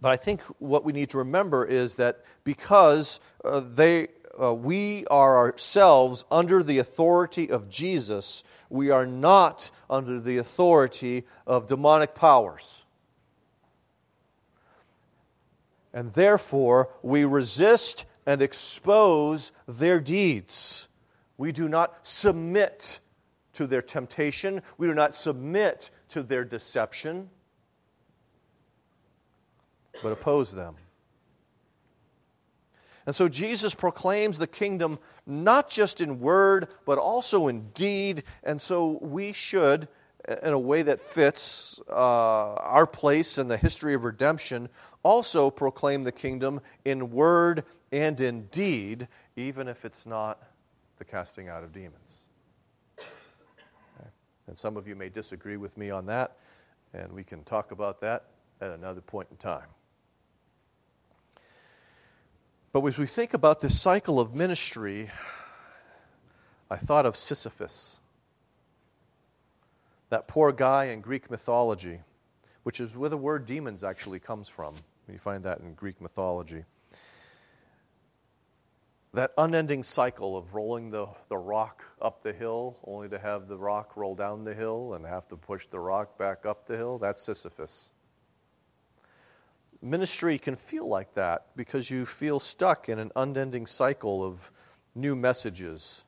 but 0.00 0.12
I 0.12 0.16
think 0.16 0.42
what 0.58 0.84
we 0.84 0.92
need 0.92 1.10
to 1.10 1.18
remember 1.18 1.64
is 1.64 1.94
that 1.96 2.24
because 2.44 3.20
uh, 3.44 3.60
they, 3.60 4.08
uh, 4.40 4.52
we 4.52 5.06
are 5.06 5.36
ourselves 5.38 6.24
under 6.30 6.62
the 6.62 6.78
authority 6.78 7.50
of 7.50 7.68
Jesus, 7.68 8.44
we 8.68 8.90
are 8.90 9.06
not 9.06 9.70
under 9.88 10.18
the 10.18 10.38
authority 10.38 11.24
of 11.46 11.66
demonic 11.66 12.14
powers. 12.14 12.84
And 15.94 16.12
therefore, 16.12 16.88
we 17.02 17.24
resist 17.24 18.06
and 18.26 18.42
expose 18.42 19.52
their 19.66 20.00
deeds. 20.00 20.88
We 21.36 21.52
do 21.52 21.68
not 21.68 22.06
submit 22.06 23.00
to 23.54 23.66
their 23.66 23.82
temptation, 23.82 24.62
we 24.78 24.86
do 24.86 24.94
not 24.94 25.14
submit 25.14 25.90
to 26.08 26.22
their 26.22 26.44
deception, 26.44 27.28
but 30.02 30.12
oppose 30.12 30.52
them. 30.52 30.76
And 33.04 33.14
so 33.14 33.28
Jesus 33.28 33.74
proclaims 33.74 34.38
the 34.38 34.46
kingdom 34.46 34.98
not 35.26 35.68
just 35.68 36.00
in 36.00 36.20
word, 36.20 36.68
but 36.84 36.98
also 36.98 37.48
in 37.48 37.70
deed. 37.70 38.22
And 38.42 38.60
so 38.60 38.98
we 39.02 39.32
should, 39.32 39.88
in 40.42 40.52
a 40.52 40.58
way 40.58 40.82
that 40.82 41.00
fits 41.00 41.80
uh, 41.88 42.54
our 42.54 42.86
place 42.86 43.38
in 43.38 43.48
the 43.48 43.56
history 43.56 43.94
of 43.94 44.04
redemption, 44.04 44.68
also 45.02 45.50
proclaim 45.50 46.04
the 46.04 46.12
kingdom 46.12 46.60
in 46.84 47.10
word 47.10 47.64
and 47.90 48.20
in 48.20 48.46
deed, 48.46 49.08
even 49.36 49.68
if 49.68 49.84
it's 49.84 50.06
not 50.06 50.42
the 50.98 51.04
casting 51.04 51.48
out 51.48 51.64
of 51.64 51.72
demons. 51.72 52.20
Okay. 52.98 54.08
And 54.46 54.56
some 54.56 54.76
of 54.76 54.86
you 54.86 54.94
may 54.94 55.08
disagree 55.08 55.56
with 55.56 55.76
me 55.76 55.90
on 55.90 56.06
that, 56.06 56.36
and 56.94 57.12
we 57.12 57.24
can 57.24 57.42
talk 57.44 57.72
about 57.72 58.00
that 58.00 58.26
at 58.60 58.70
another 58.70 59.00
point 59.00 59.28
in 59.30 59.36
time. 59.36 59.66
But 62.72 62.84
as 62.86 62.96
we 62.96 63.06
think 63.06 63.34
about 63.34 63.60
this 63.60 63.78
cycle 63.78 64.18
of 64.18 64.34
ministry, 64.34 65.10
I 66.70 66.76
thought 66.76 67.04
of 67.04 67.16
Sisyphus, 67.16 67.98
that 70.12 70.28
poor 70.28 70.52
guy 70.52 70.84
in 70.84 71.00
Greek 71.00 71.30
mythology, 71.30 71.98
which 72.64 72.80
is 72.80 72.94
where 72.94 73.08
the 73.08 73.16
word 73.16 73.46
demons 73.46 73.82
actually 73.82 74.18
comes 74.18 74.46
from. 74.46 74.74
You 75.10 75.18
find 75.18 75.42
that 75.44 75.60
in 75.60 75.72
Greek 75.72 76.02
mythology. 76.02 76.66
That 79.14 79.32
unending 79.38 79.82
cycle 79.82 80.36
of 80.36 80.52
rolling 80.52 80.90
the, 80.90 81.06
the 81.30 81.38
rock 81.38 81.82
up 81.98 82.22
the 82.22 82.34
hill, 82.34 82.76
only 82.86 83.08
to 83.08 83.18
have 83.18 83.48
the 83.48 83.56
rock 83.56 83.96
roll 83.96 84.14
down 84.14 84.44
the 84.44 84.52
hill 84.52 84.92
and 84.92 85.06
have 85.06 85.28
to 85.28 85.36
push 85.38 85.66
the 85.68 85.80
rock 85.80 86.18
back 86.18 86.44
up 86.44 86.66
the 86.66 86.76
hill, 86.76 86.98
that's 86.98 87.22
Sisyphus 87.22 87.88
ministry 89.84 90.38
can 90.38 90.54
feel 90.54 90.86
like 90.86 91.14
that 91.14 91.46
because 91.56 91.90
you 91.90 92.06
feel 92.06 92.38
stuck 92.38 92.88
in 92.88 93.00
an 93.00 93.10
unending 93.16 93.66
cycle 93.66 94.22
of 94.22 94.52
new 94.94 95.16
messages, 95.16 96.04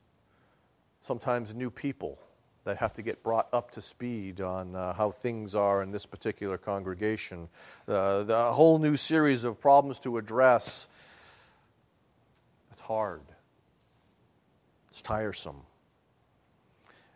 sometimes 1.01 1.57
new 1.57 1.71
people 1.71 2.21
that 2.65 2.79
have 2.79 2.93
to 2.95 3.03
get 3.03 3.23
brought 3.23 3.49
up 3.53 3.71
to 3.73 3.83
speed 3.83 4.41
on 4.41 4.75
uh, 4.75 4.93
how 4.95 5.11
things 5.11 5.55
are 5.55 5.83
in 5.83 5.91
this 5.91 6.07
particular 6.07 6.59
congregation, 6.59 7.49
uh, 7.87 8.23
the 8.25 8.53
whole 8.53 8.79
new 8.79 8.97
series 8.97 9.45
of 9.45 9.61
problems 9.61 9.99
to 10.01 10.17
address. 10.17 10.89
It's 12.73 12.81
hard, 12.81 13.23
it's 14.89 15.03
tiresome. 15.03 15.61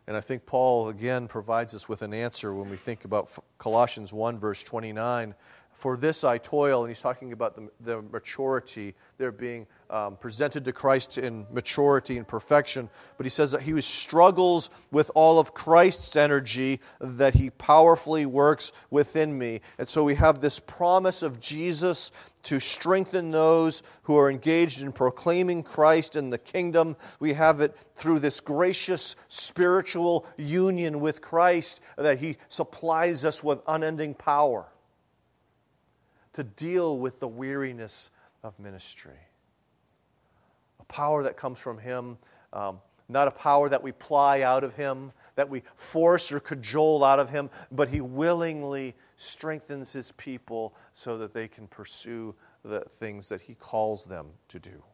And 0.06 0.16
I 0.16 0.20
think 0.20 0.46
Paul 0.46 0.88
again 0.88 1.28
provides 1.28 1.74
us 1.74 1.86
with 1.86 2.00
an 2.00 2.14
answer 2.14 2.54
when 2.54 2.70
we 2.70 2.76
think 2.76 3.04
about 3.04 3.30
Colossians 3.58 4.10
1, 4.10 4.38
verse 4.38 4.62
29 4.62 5.34
for 5.78 5.96
this 5.96 6.24
I 6.24 6.38
toil. 6.38 6.82
And 6.82 6.90
he's 6.90 7.00
talking 7.00 7.32
about 7.32 7.54
the, 7.54 7.70
the 7.80 8.02
maturity. 8.02 8.96
They're 9.16 9.30
being 9.30 9.68
um, 9.90 10.16
presented 10.16 10.64
to 10.64 10.72
Christ 10.72 11.18
in 11.18 11.46
maturity 11.52 12.18
and 12.18 12.26
perfection. 12.26 12.90
But 13.16 13.26
he 13.26 13.30
says 13.30 13.52
that 13.52 13.62
he 13.62 13.80
struggles 13.80 14.70
with 14.90 15.08
all 15.14 15.38
of 15.38 15.54
Christ's 15.54 16.16
energy 16.16 16.80
that 17.00 17.34
he 17.34 17.50
powerfully 17.50 18.26
works 18.26 18.72
within 18.90 19.38
me. 19.38 19.60
And 19.78 19.86
so 19.86 20.02
we 20.02 20.16
have 20.16 20.40
this 20.40 20.58
promise 20.58 21.22
of 21.22 21.38
Jesus 21.38 22.10
to 22.42 22.58
strengthen 22.58 23.30
those 23.30 23.84
who 24.02 24.18
are 24.18 24.28
engaged 24.28 24.82
in 24.82 24.90
proclaiming 24.90 25.62
Christ 25.62 26.16
in 26.16 26.30
the 26.30 26.38
kingdom. 26.38 26.96
We 27.20 27.34
have 27.34 27.60
it 27.60 27.76
through 27.94 28.18
this 28.18 28.40
gracious 28.40 29.14
spiritual 29.28 30.26
union 30.36 30.98
with 30.98 31.20
Christ 31.20 31.80
that 31.96 32.18
he 32.18 32.36
supplies 32.48 33.24
us 33.24 33.44
with 33.44 33.60
unending 33.68 34.14
power 34.14 34.66
to 36.38 36.44
deal 36.44 36.96
with 37.00 37.18
the 37.18 37.26
weariness 37.26 38.12
of 38.44 38.56
ministry. 38.60 39.18
A 40.78 40.84
power 40.84 41.24
that 41.24 41.36
comes 41.36 41.58
from 41.58 41.78
Him, 41.78 42.16
um, 42.52 42.78
not 43.08 43.26
a 43.26 43.32
power 43.32 43.68
that 43.68 43.82
we 43.82 43.90
ply 43.90 44.42
out 44.42 44.62
of 44.62 44.72
Him, 44.74 45.10
that 45.34 45.48
we 45.50 45.64
force 45.74 46.30
or 46.30 46.38
cajole 46.38 47.02
out 47.02 47.18
of 47.18 47.28
Him, 47.28 47.50
but 47.72 47.88
He 47.88 48.00
willingly 48.00 48.94
strengthens 49.16 49.92
His 49.92 50.12
people 50.12 50.76
so 50.94 51.18
that 51.18 51.34
they 51.34 51.48
can 51.48 51.66
pursue 51.66 52.36
the 52.64 52.82
things 52.82 53.28
that 53.30 53.40
He 53.40 53.54
calls 53.56 54.04
them 54.04 54.28
to 54.46 54.60
do. 54.60 54.84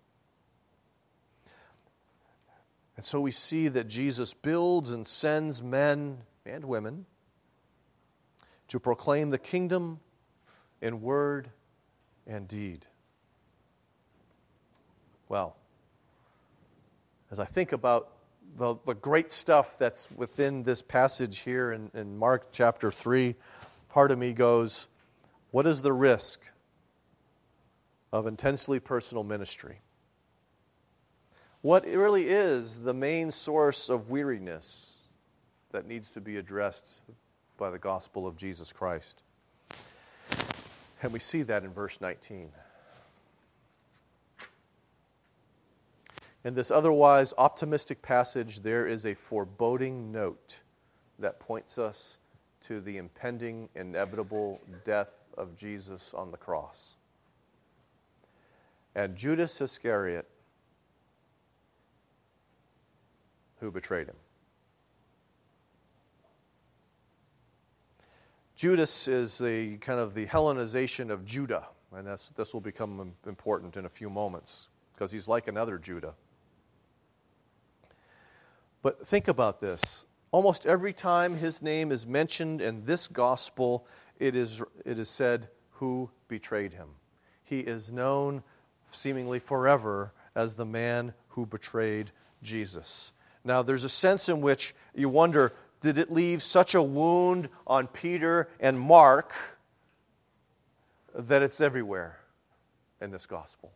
And 2.97 3.05
so 3.05 3.21
we 3.21 3.33
see 3.33 3.69
that 3.69 3.87
Jesus 3.87 4.33
builds 4.33 4.93
and 4.93 5.07
sends 5.07 5.63
men 5.63 6.21
and 6.47 6.65
women 6.65 7.05
to 8.69 8.81
proclaim 8.81 9.29
the 9.29 9.37
kingdom 9.37 10.01
in 10.85 11.01
word 11.01 11.49
and 12.27 12.47
deed. 12.47 12.85
Well, 15.31 15.57
as 17.31 17.41
I 17.41 17.47
think 17.47 17.73
about 17.73 18.11
the, 18.59 18.77
the 18.85 18.93
great 18.93 19.33
stuff 19.33 19.79
that's 19.79 20.11
within 20.13 20.63
this 20.63 20.83
passage 20.83 21.39
here 21.39 21.73
in, 21.73 21.91
in 21.95 22.19
Mark 22.19 22.53
chapter 22.53 22.91
3, 22.91 23.35
part 23.89 24.11
of 24.11 24.19
me 24.19 24.35
goes, 24.35 24.87
What 25.53 25.67
is 25.67 25.81
the 25.81 25.93
risk 25.93 26.41
of 28.13 28.27
intensely 28.27 28.79
personal 28.79 29.25
ministry? 29.25 29.81
What 31.63 31.87
really 31.87 32.29
is 32.29 32.81
the 32.81 32.93
main 32.93 33.31
source 33.31 33.89
of 33.89 34.11
weariness 34.11 34.99
that 35.73 35.87
needs 35.87 36.11
to 36.11 36.21
be 36.21 36.37
addressed 36.37 37.01
by 37.57 37.71
the 37.71 37.79
gospel 37.79 38.27
of 38.27 38.37
Jesus 38.37 38.71
Christ? 38.71 39.24
And 41.03 41.13
we 41.13 41.19
see 41.19 41.43
that 41.43 41.65
in 41.65 41.73
verse 41.73 42.01
19. 42.01 42.51
In 46.45 46.55
this 46.55 46.71
otherwise 46.71 47.33
optimistic 47.39 48.03
passage, 48.03 48.61
there 48.61 48.87
is 48.87 49.07
a 49.07 49.15
foreboding 49.15 50.13
note 50.13 50.61
that 51.19 51.41
points 51.41 51.79
us 51.79 52.19
to 52.65 52.81
the 52.81 52.99
impending, 52.99 53.69
inevitable 53.75 54.61
death 54.85 55.19
of 55.39 55.57
Jesus 55.57 56.13
on 56.15 56.31
the 56.31 56.37
cross. 56.37 56.97
And 58.95 59.17
Judas 59.17 59.61
Iscariot, 59.61 60.29
who 63.61 63.71
betrayed 63.71 64.07
him. 64.07 64.17
Judas 68.57 69.09
is 69.09 69.39
the 69.39 69.79
kind 69.79 69.99
of 69.99 70.15
the 70.15 70.27
Hellenization 70.27 71.11
of 71.11 71.25
Judah, 71.25 71.67
and 71.93 72.07
this 72.07 72.55
will 72.55 72.61
become 72.61 73.15
important 73.27 73.77
in 73.77 73.85
a 73.85 73.89
few 73.89 74.09
moments 74.09 74.69
because 74.95 75.11
he's 75.11 75.27
like 75.27 75.49
another 75.49 75.77
Judah. 75.77 76.15
But 78.81 79.05
think 79.05 79.27
about 79.27 79.61
this. 79.61 80.05
Almost 80.31 80.67
every 80.67 80.93
time 80.93 81.37
his 81.37 81.63
name 81.63 81.91
is 81.91 82.07
mentioned 82.07 82.61
in 82.61 82.85
this 82.85 83.09
gospel, 83.09 83.87
it 84.21 84.37
is, 84.37 84.63
it 84.85 85.01
is 85.01 85.09
said, 85.09 85.49
Who 85.73 86.11
betrayed 86.29 86.75
him? 86.75 86.91
He 87.43 87.61
is 87.61 87.91
known 87.91 88.45
seemingly 88.91 89.41
forever 89.41 90.13
as 90.37 90.55
the 90.55 90.67
man 90.67 91.15
who 91.29 91.45
betrayed 91.47 92.13
Jesus. 92.43 93.13
Now, 93.43 93.63
there's 93.63 93.85
a 93.85 93.89
sense 93.89 94.29
in 94.29 94.41
which 94.41 94.75
you 94.95 95.09
wonder 95.09 95.53
did 95.85 95.99
it 95.99 96.11
leave 96.11 96.43
such 96.43 96.75
a 96.75 96.83
wound 96.83 97.51
on 97.67 97.87
Peter 97.87 98.49
and 98.59 98.81
Mark 98.81 99.35
that 101.15 101.43
it's 101.43 101.61
everywhere 101.61 102.19
in 103.03 103.11
this 103.11 103.27
gospel? 103.27 103.71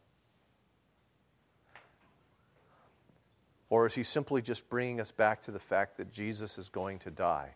Or 3.68 3.86
is 3.86 3.94
he 3.94 4.04
simply 4.04 4.40
just 4.40 4.70
bringing 4.70 5.02
us 5.02 5.10
back 5.10 5.42
to 5.42 5.50
the 5.50 5.60
fact 5.60 5.98
that 5.98 6.10
Jesus 6.10 6.56
is 6.56 6.70
going 6.70 6.98
to 7.00 7.10
die? 7.10 7.54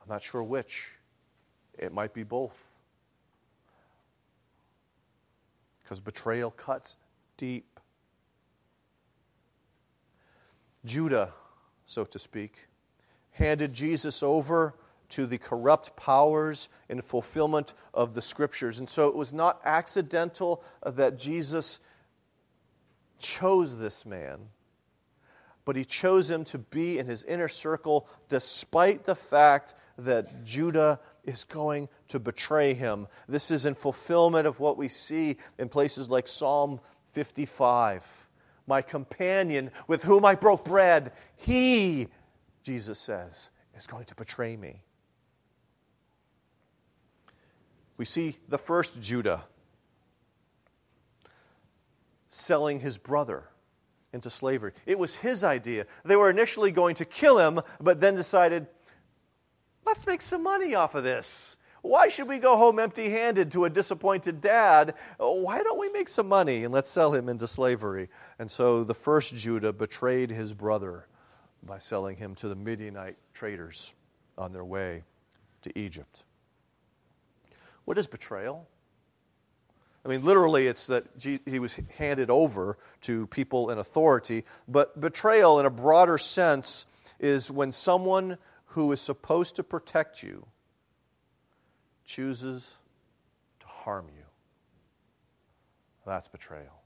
I'm 0.00 0.08
not 0.08 0.22
sure 0.22 0.44
which. 0.44 0.90
It 1.76 1.92
might 1.92 2.14
be 2.14 2.22
both. 2.22 2.76
Because 5.82 5.98
betrayal 5.98 6.52
cuts 6.52 6.96
deep. 7.36 7.80
Judah 10.84 11.32
so 11.86 12.04
to 12.04 12.18
speak, 12.18 12.68
handed 13.32 13.72
Jesus 13.72 14.22
over 14.22 14.74
to 15.10 15.26
the 15.26 15.38
corrupt 15.38 15.96
powers 15.96 16.68
in 16.88 17.00
fulfillment 17.02 17.74
of 17.92 18.14
the 18.14 18.22
scriptures. 18.22 18.78
And 18.78 18.88
so 18.88 19.08
it 19.08 19.14
was 19.14 19.32
not 19.32 19.60
accidental 19.64 20.62
that 20.84 21.18
Jesus 21.18 21.80
chose 23.18 23.76
this 23.76 24.04
man, 24.04 24.38
but 25.64 25.76
he 25.76 25.84
chose 25.84 26.30
him 26.30 26.44
to 26.44 26.58
be 26.58 26.98
in 26.98 27.06
his 27.06 27.22
inner 27.24 27.48
circle 27.48 28.08
despite 28.28 29.04
the 29.04 29.14
fact 29.14 29.74
that 29.98 30.44
Judah 30.44 31.00
is 31.24 31.44
going 31.44 31.88
to 32.08 32.18
betray 32.18 32.74
him. 32.74 33.06
This 33.28 33.50
is 33.50 33.66
in 33.66 33.74
fulfillment 33.74 34.46
of 34.46 34.60
what 34.60 34.76
we 34.76 34.88
see 34.88 35.36
in 35.58 35.68
places 35.68 36.10
like 36.10 36.26
Psalm 36.26 36.80
55. 37.12 38.23
My 38.66 38.82
companion 38.82 39.70
with 39.86 40.04
whom 40.04 40.24
I 40.24 40.34
broke 40.34 40.64
bread, 40.64 41.12
he, 41.36 42.08
Jesus 42.62 42.98
says, 42.98 43.50
is 43.76 43.86
going 43.86 44.04
to 44.06 44.14
betray 44.14 44.56
me. 44.56 44.82
We 47.96 48.04
see 48.04 48.38
the 48.48 48.58
first 48.58 49.00
Judah 49.00 49.44
selling 52.30 52.80
his 52.80 52.98
brother 52.98 53.44
into 54.12 54.30
slavery. 54.30 54.72
It 54.86 54.98
was 54.98 55.16
his 55.16 55.44
idea. 55.44 55.86
They 56.04 56.16
were 56.16 56.30
initially 56.30 56.72
going 56.72 56.96
to 56.96 57.04
kill 57.04 57.38
him, 57.38 57.60
but 57.80 58.00
then 58.00 58.14
decided, 58.14 58.66
let's 59.84 60.06
make 60.06 60.22
some 60.22 60.42
money 60.42 60.74
off 60.74 60.94
of 60.94 61.04
this. 61.04 61.56
Why 61.84 62.08
should 62.08 62.28
we 62.28 62.38
go 62.38 62.56
home 62.56 62.78
empty 62.78 63.10
handed 63.10 63.52
to 63.52 63.66
a 63.66 63.70
disappointed 63.70 64.40
dad? 64.40 64.94
Why 65.18 65.62
don't 65.62 65.78
we 65.78 65.90
make 65.90 66.08
some 66.08 66.26
money 66.26 66.64
and 66.64 66.72
let's 66.72 66.88
sell 66.88 67.12
him 67.12 67.28
into 67.28 67.46
slavery? 67.46 68.08
And 68.38 68.50
so 68.50 68.84
the 68.84 68.94
first 68.94 69.34
Judah 69.34 69.70
betrayed 69.70 70.30
his 70.30 70.54
brother 70.54 71.06
by 71.62 71.78
selling 71.78 72.16
him 72.16 72.36
to 72.36 72.48
the 72.48 72.54
Midianite 72.54 73.18
traders 73.34 73.92
on 74.38 74.54
their 74.54 74.64
way 74.64 75.02
to 75.60 75.78
Egypt. 75.78 76.24
What 77.84 77.98
is 77.98 78.06
betrayal? 78.06 78.66
I 80.06 80.08
mean, 80.08 80.24
literally, 80.24 80.66
it's 80.66 80.86
that 80.86 81.04
he 81.44 81.58
was 81.58 81.78
handed 81.98 82.30
over 82.30 82.78
to 83.02 83.26
people 83.26 83.68
in 83.68 83.76
authority. 83.76 84.46
But 84.66 84.98
betrayal, 85.02 85.60
in 85.60 85.66
a 85.66 85.70
broader 85.70 86.16
sense, 86.16 86.86
is 87.20 87.50
when 87.50 87.72
someone 87.72 88.38
who 88.68 88.90
is 88.90 89.02
supposed 89.02 89.56
to 89.56 89.62
protect 89.62 90.22
you 90.22 90.46
chooses 92.04 92.76
to 93.60 93.66
harm 93.66 94.06
you. 94.14 94.24
That's 96.06 96.28
betrayal. 96.28 96.82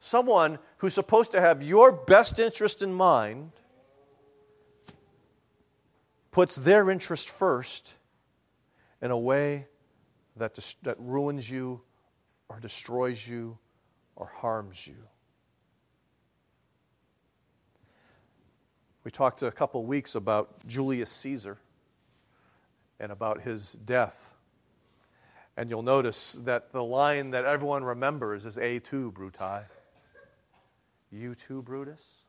Someone 0.00 0.58
who's 0.78 0.94
supposed 0.94 1.32
to 1.32 1.40
have 1.40 1.62
your 1.62 1.92
best 1.92 2.38
interest 2.38 2.82
in 2.82 2.92
mind 2.92 3.52
puts 6.30 6.56
their 6.56 6.90
interest 6.90 7.28
first 7.28 7.94
in 9.00 9.10
a 9.10 9.18
way 9.18 9.68
that, 10.36 10.58
that 10.82 10.96
ruins 10.98 11.48
you 11.48 11.82
or 12.48 12.58
destroys 12.58 13.26
you 13.26 13.58
or 14.16 14.26
harms 14.26 14.86
you. 14.86 14.96
We 19.04 19.10
talked 19.10 19.42
a 19.42 19.50
couple 19.50 19.84
weeks 19.84 20.14
about 20.14 20.66
Julius 20.66 21.10
Caesar 21.10 21.58
and 23.02 23.10
about 23.10 23.42
his 23.42 23.72
death. 23.72 24.32
And 25.56 25.68
you'll 25.68 25.82
notice 25.82 26.32
that 26.44 26.72
the 26.72 26.82
line 26.82 27.30
that 27.30 27.44
everyone 27.44 27.84
remembers 27.84 28.46
is 28.46 28.56
A 28.56 28.78
tu, 28.78 29.10
Brute. 29.10 29.66
You 31.10 31.34
too, 31.34 31.60
Brutus? 31.60 32.20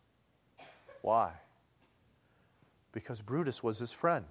Why? 1.02 1.32
Because 2.92 3.22
Brutus 3.22 3.64
was 3.64 3.78
his 3.78 3.94
friend. 3.94 4.26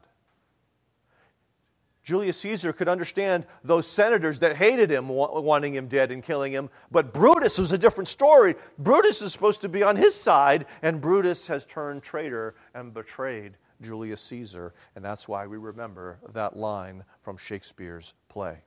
Julius 2.02 2.38
Caesar 2.40 2.72
could 2.72 2.88
understand 2.88 3.46
those 3.62 3.86
senators 3.86 4.40
that 4.40 4.56
hated 4.56 4.90
him, 4.90 5.08
wanting 5.08 5.74
him 5.74 5.86
dead 5.86 6.10
and 6.10 6.22
killing 6.22 6.52
him. 6.52 6.68
But 6.90 7.14
Brutus 7.14 7.58
was 7.58 7.70
a 7.70 7.78
different 7.78 8.08
story. 8.08 8.56
Brutus 8.76 9.22
is 9.22 9.32
supposed 9.32 9.60
to 9.60 9.68
be 9.68 9.84
on 9.84 9.94
his 9.94 10.14
side, 10.14 10.66
and 10.82 11.00
Brutus 11.00 11.46
has 11.46 11.64
turned 11.64 12.02
traitor 12.02 12.56
and 12.74 12.92
betrayed 12.92 13.56
Julius 13.82 14.20
Caesar. 14.22 14.72
And 14.94 15.04
that's 15.04 15.28
why 15.28 15.46
we 15.46 15.56
remember 15.56 16.18
that 16.32 16.56
line 16.56 17.04
from 17.22 17.36
Shakespeare's 17.36 18.14
play. 18.28 18.58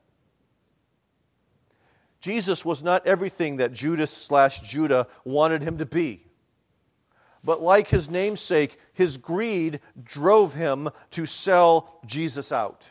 Jesus 2.22 2.66
was 2.66 2.84
not 2.84 3.06
everything 3.06 3.58
that 3.58 3.74
Judas 3.74 4.12
slash 4.12 4.62
Judah 4.62 5.08
wanted 5.24 5.62
him 5.62 5.78
to 5.78 5.86
be. 5.86 6.26
But 7.44 7.62
like 7.62 7.88
his 7.88 8.10
namesake, 8.10 8.80
his 8.94 9.18
greed 9.18 9.80
drove 10.04 10.56
him 10.56 10.90
to 11.12 11.28
sell 11.28 12.00
Jesus 12.06 12.52
out. 12.52 12.90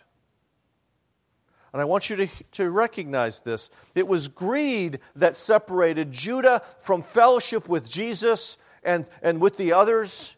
And 1.72 1.82
I 1.82 1.87
want 1.87 2.08
you 2.08 2.14
to, 2.14 2.28
to 2.52 2.70
recognize 2.70 3.40
this. 3.40 3.68
It 3.96 4.06
was 4.06 4.28
greed 4.28 5.00
that 5.16 5.37
separated 5.37 6.12
Judah 6.12 6.62
from 6.78 7.02
fellowship 7.02 7.68
with 7.68 7.90
Jesus 7.90 8.56
and, 8.84 9.06
and 9.20 9.40
with 9.40 9.56
the 9.56 9.72
others. 9.72 10.37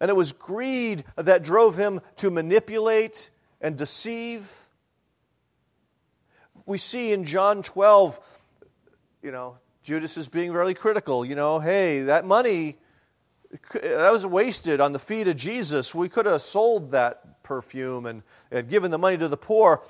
And 0.00 0.10
it 0.10 0.16
was 0.16 0.32
greed 0.32 1.04
that 1.16 1.42
drove 1.42 1.76
him 1.76 2.00
to 2.16 2.30
manipulate 2.30 3.30
and 3.60 3.76
deceive. 3.76 4.66
We 6.66 6.78
see 6.78 7.12
in 7.12 7.24
John 7.24 7.62
12, 7.62 8.20
you 9.22 9.30
know, 9.30 9.58
Judas 9.82 10.16
is 10.16 10.28
being 10.28 10.52
really 10.52 10.74
critical. 10.74 11.24
You 11.24 11.34
know, 11.34 11.60
hey, 11.60 12.02
that 12.02 12.24
money, 12.24 12.78
that 13.72 14.12
was 14.12 14.26
wasted 14.26 14.80
on 14.80 14.92
the 14.92 14.98
feet 14.98 15.28
of 15.28 15.36
Jesus. 15.36 15.94
We 15.94 16.08
could 16.08 16.26
have 16.26 16.42
sold 16.42 16.90
that 16.92 17.42
perfume 17.42 18.06
and, 18.06 18.22
and 18.50 18.68
given 18.68 18.90
the 18.90 18.98
money 18.98 19.18
to 19.18 19.28
the 19.28 19.36
poor. 19.36 19.82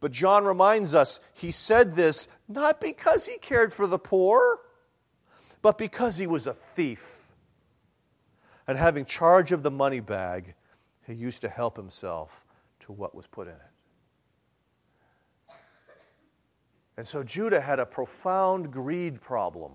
But 0.00 0.12
John 0.12 0.44
reminds 0.44 0.94
us 0.94 1.20
he 1.32 1.50
said 1.50 1.96
this 1.96 2.28
not 2.48 2.80
because 2.80 3.26
he 3.26 3.38
cared 3.38 3.72
for 3.72 3.86
the 3.86 3.98
poor, 3.98 4.60
but 5.62 5.78
because 5.78 6.16
he 6.16 6.26
was 6.26 6.46
a 6.46 6.54
thief. 6.54 7.15
And 8.68 8.78
having 8.78 9.04
charge 9.04 9.52
of 9.52 9.62
the 9.62 9.70
money 9.70 10.00
bag, 10.00 10.54
he 11.06 11.14
used 11.14 11.40
to 11.42 11.48
help 11.48 11.76
himself 11.76 12.44
to 12.80 12.92
what 12.92 13.14
was 13.14 13.26
put 13.26 13.46
in 13.46 13.54
it. 13.54 13.60
And 16.96 17.06
so 17.06 17.22
Judah 17.22 17.60
had 17.60 17.78
a 17.78 17.86
profound 17.86 18.72
greed 18.72 19.20
problem. 19.20 19.72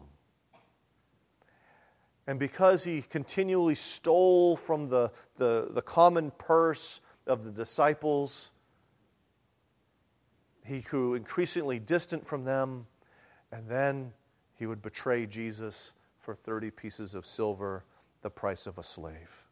And 2.27 2.39
because 2.39 2.83
he 2.83 3.01
continually 3.01 3.75
stole 3.75 4.55
from 4.55 4.89
the, 4.89 5.11
the, 5.37 5.69
the 5.71 5.81
common 5.81 6.31
purse 6.37 7.01
of 7.27 7.43
the 7.43 7.51
disciples, 7.51 8.51
he 10.65 10.79
grew 10.79 11.15
increasingly 11.15 11.79
distant 11.79 12.25
from 12.25 12.43
them, 12.43 12.85
and 13.51 13.67
then 13.67 14.13
he 14.55 14.65
would 14.65 14.81
betray 14.81 15.25
Jesus 15.25 15.93
for 16.19 16.35
30 16.35 16.71
pieces 16.71 17.15
of 17.15 17.25
silver, 17.25 17.83
the 18.21 18.29
price 18.29 18.67
of 18.67 18.77
a 18.77 18.83
slave. 18.83 19.45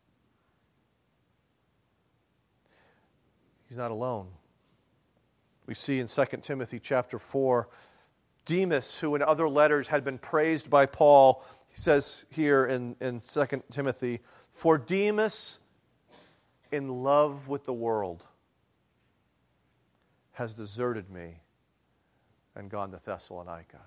He's 3.67 3.77
not 3.77 3.91
alone. 3.91 4.27
We 5.67 5.75
see 5.75 5.99
in 5.99 6.07
2 6.07 6.25
Timothy 6.41 6.79
chapter 6.79 7.19
4, 7.19 7.69
Demas, 8.45 8.99
who 8.99 9.13
in 9.13 9.21
other 9.21 9.47
letters 9.47 9.87
had 9.89 10.03
been 10.03 10.17
praised 10.17 10.69
by 10.69 10.87
Paul, 10.87 11.45
he 11.67 11.75
says 11.79 12.25
here 12.29 12.65
in, 12.65 12.95
in 12.99 13.21
2 13.21 13.45
Timothy, 13.69 14.21
For 14.51 14.79
Demas, 14.79 15.59
in 16.71 16.87
love 16.87 17.47
with 17.47 17.65
the 17.65 17.73
world, 17.73 18.25
has 20.31 20.55
deserted 20.55 21.11
me 21.11 21.41
and 22.55 22.71
gone 22.71 22.89
to 22.91 22.97
Thessalonica. 22.97 23.81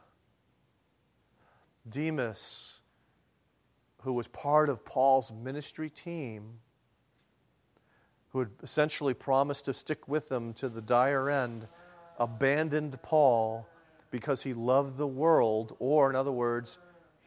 Demas, 1.89 2.82
who 4.03 4.13
was 4.13 4.27
part 4.29 4.69
of 4.69 4.85
Paul's 4.85 5.31
ministry 5.31 5.89
team, 5.89 6.59
who 8.31 8.41
had 8.41 8.51
essentially 8.63 9.15
promised 9.15 9.67
to 9.67 9.75
stick 9.75 10.09
with 10.09 10.29
them 10.29 10.53
to 10.55 10.69
the 10.69 10.81
dire 10.81 11.31
end, 11.31 11.69
abandoned 12.19 13.01
Paul 13.03 13.67
because 14.11 14.43
he 14.43 14.55
loved 14.55 14.97
the 14.97 15.07
world, 15.07 15.77
or 15.79 16.11
in 16.11 16.17
other 16.17 16.33
words, 16.33 16.79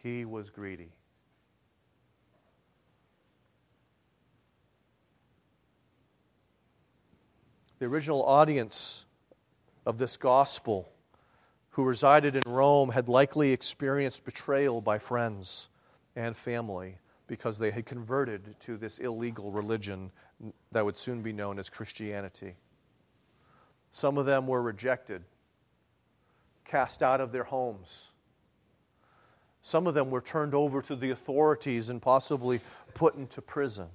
he 0.03 0.25
was 0.25 0.49
greedy. 0.49 0.91
The 7.79 7.85
original 7.85 8.23
audience 8.23 9.05
of 9.85 9.97
this 9.97 10.17
gospel 10.17 10.89
who 11.71 11.83
resided 11.83 12.35
in 12.35 12.43
Rome 12.45 12.89
had 12.89 13.09
likely 13.09 13.51
experienced 13.51 14.25
betrayal 14.25 14.81
by 14.81 14.97
friends 14.97 15.69
and 16.15 16.35
family 16.35 16.97
because 17.27 17.57
they 17.57 17.71
had 17.71 17.85
converted 17.85 18.55
to 18.61 18.77
this 18.77 18.99
illegal 18.99 19.51
religion 19.51 20.11
that 20.71 20.85
would 20.85 20.97
soon 20.97 21.21
be 21.21 21.33
known 21.33 21.59
as 21.59 21.69
Christianity. 21.69 22.55
Some 23.91 24.17
of 24.17 24.25
them 24.25 24.47
were 24.47 24.61
rejected, 24.61 25.23
cast 26.65 27.01
out 27.01 27.21
of 27.21 27.31
their 27.31 27.45
homes. 27.45 28.11
Some 29.61 29.87
of 29.87 29.93
them 29.93 30.11
were 30.11 30.21
turned 30.21 30.53
over 30.53 30.81
to 30.83 30.95
the 30.95 31.09
authorities 31.09 31.89
and 31.89 32.01
possibly 32.01 32.59
put 32.93 33.15
into 33.15 33.41
prison. 33.41 33.87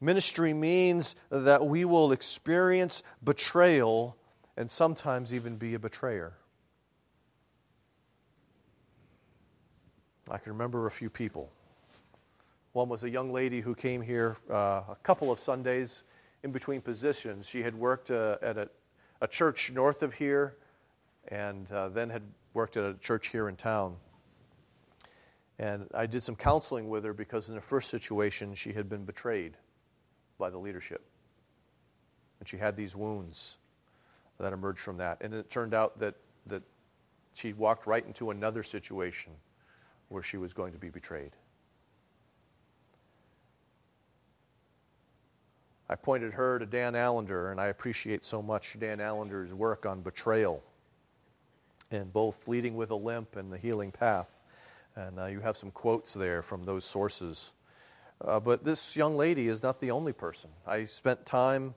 Ministry 0.00 0.52
means 0.52 1.14
that 1.30 1.66
we 1.66 1.84
will 1.84 2.12
experience 2.12 3.02
betrayal 3.22 4.16
and 4.56 4.70
sometimes 4.70 5.32
even 5.32 5.56
be 5.56 5.74
a 5.74 5.78
betrayer. 5.78 6.34
I 10.28 10.38
can 10.38 10.52
remember 10.52 10.86
a 10.86 10.90
few 10.90 11.08
people. 11.08 11.52
One 12.72 12.88
was 12.88 13.04
a 13.04 13.10
young 13.10 13.32
lady 13.32 13.60
who 13.60 13.74
came 13.74 14.02
here 14.02 14.36
uh, 14.50 14.82
a 14.88 14.96
couple 15.04 15.30
of 15.30 15.38
Sundays 15.38 16.02
in 16.42 16.50
between 16.50 16.80
positions. 16.80 17.48
She 17.48 17.62
had 17.62 17.76
worked 17.76 18.10
uh, 18.10 18.38
at 18.42 18.58
a, 18.58 18.68
a, 19.20 19.28
church 19.28 19.70
north 19.70 20.02
of 20.02 20.12
here 20.14 20.56
and 21.28 21.70
uh, 21.70 21.90
then 21.90 22.10
had 22.10 22.22
worked 22.54 22.76
at 22.76 22.84
a 22.84 22.94
church 22.94 23.28
here 23.28 23.48
in 23.48 23.56
town. 23.56 23.96
And 25.60 25.88
I 25.94 26.06
did 26.06 26.22
some 26.22 26.36
counseling 26.36 26.88
with 26.88 27.04
her 27.04 27.14
because 27.14 27.48
in 27.48 27.54
the 27.54 27.60
first 27.60 27.88
situation, 27.88 28.54
she 28.54 28.72
had 28.72 28.88
been 28.88 29.04
betrayed 29.04 29.54
by 30.38 30.50
the 30.50 30.58
leadership. 30.58 31.02
And 32.40 32.48
she 32.48 32.56
had 32.56 32.76
these 32.76 32.96
wounds 32.96 33.58
that 34.38 34.52
emerged 34.52 34.80
from 34.80 34.96
that. 34.98 35.18
And 35.20 35.32
it 35.32 35.48
turned 35.48 35.72
out 35.72 35.98
that, 36.00 36.16
that 36.46 36.62
she 37.32 37.52
walked 37.52 37.86
right 37.86 38.04
into 38.04 38.30
another 38.30 38.64
situation 38.64 39.32
where 40.08 40.22
she 40.22 40.36
was 40.36 40.52
going 40.52 40.72
to 40.72 40.78
be 40.78 40.90
betrayed. 40.90 41.32
I 45.88 45.94
pointed 45.94 46.32
her 46.34 46.58
to 46.58 46.66
Dan 46.66 46.96
Allender, 46.96 47.52
and 47.52 47.60
I 47.60 47.66
appreciate 47.66 48.24
so 48.24 48.42
much 48.42 48.76
Dan 48.78 49.00
Allender's 49.00 49.54
work 49.54 49.86
on 49.86 50.00
betrayal 50.02 50.62
and 51.92 52.12
both 52.12 52.48
Leading 52.48 52.74
with 52.74 52.90
a 52.90 52.96
Limp 52.96 53.36
and 53.36 53.52
The 53.52 53.58
Healing 53.58 53.92
Path. 53.92 54.42
And 54.96 55.20
uh, 55.20 55.26
you 55.26 55.40
have 55.40 55.56
some 55.56 55.70
quotes 55.70 56.14
there 56.14 56.42
from 56.42 56.64
those 56.64 56.84
sources. 56.84 57.52
Uh, 58.20 58.40
but 58.40 58.64
this 58.64 58.96
young 58.96 59.16
lady 59.16 59.46
is 59.46 59.62
not 59.62 59.80
the 59.80 59.92
only 59.92 60.12
person. 60.12 60.50
I 60.66 60.84
spent 60.84 61.24
time 61.24 61.74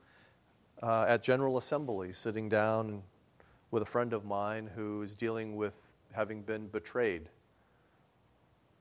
uh, 0.81 1.05
at 1.07 1.21
General 1.21 1.57
Assembly 1.59 2.13
sitting 2.13 2.49
down 2.49 3.03
with 3.69 3.83
a 3.83 3.85
friend 3.85 4.13
of 4.13 4.25
mine 4.25 4.69
who 4.73 5.03
is 5.03 5.13
dealing 5.13 5.55
with 5.55 5.91
having 6.13 6.41
been 6.41 6.67
betrayed 6.67 7.29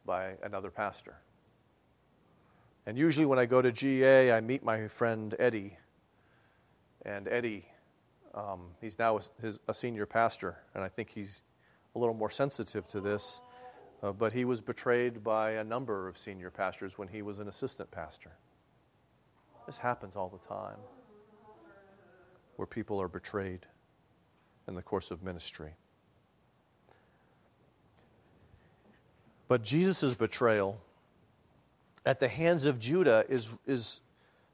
by 0.09 0.33
another 0.43 0.71
pastor. 0.71 1.19
And 2.87 2.97
usually, 2.97 3.27
when 3.27 3.39
I 3.39 3.45
go 3.45 3.61
to 3.61 3.71
GA, 3.71 4.33
I 4.33 4.41
meet 4.41 4.65
my 4.65 4.89
friend 4.89 5.37
Eddie. 5.39 5.77
And 7.05 7.29
Eddie, 7.29 7.67
um, 8.35 8.71
he's 8.81 8.99
now 8.99 9.19
a, 9.19 9.21
his, 9.43 9.61
a, 9.69 9.75
senior 9.75 10.07
pastor, 10.07 10.57
and 10.75 10.83
I 10.83 10.89
think 10.89 11.11
he's 11.11 11.43
a 11.95 11.99
little 11.99 12.15
more 12.15 12.31
sensitive 12.31 12.89
to 12.89 13.01
this. 13.01 13.43
Uh, 14.03 14.13
but 14.13 14.33
he 14.33 14.47
was 14.47 14.63
betrayed 14.63 15.23
by 15.23 15.53
a 15.53 15.65
number 15.65 16.09
of 16.09 16.17
senior 16.17 16.51
pastors 16.51 16.97
when 16.97 17.09
he 17.09 17.21
was 17.21 17.39
an 17.39 17.49
assistant 17.49 17.91
pastor. 17.91 18.33
This 19.67 19.77
happens 19.77 20.17
all 20.17 20.31
the 20.31 20.49
time 20.49 20.79
where 22.57 22.67
people 22.67 23.01
are 23.03 23.09
betrayed 23.09 23.67
in 24.67 24.75
the 24.75 24.83
course 24.83 25.11
of 25.11 25.23
ministry. 25.23 25.75
But 29.49 29.63
Jesus' 29.63 30.15
betrayal 30.15 30.81
at 32.05 32.21
the 32.21 32.29
hands 32.29 32.65
of 32.65 32.79
Judah 32.79 33.25
is, 33.29 33.49
is 33.67 34.01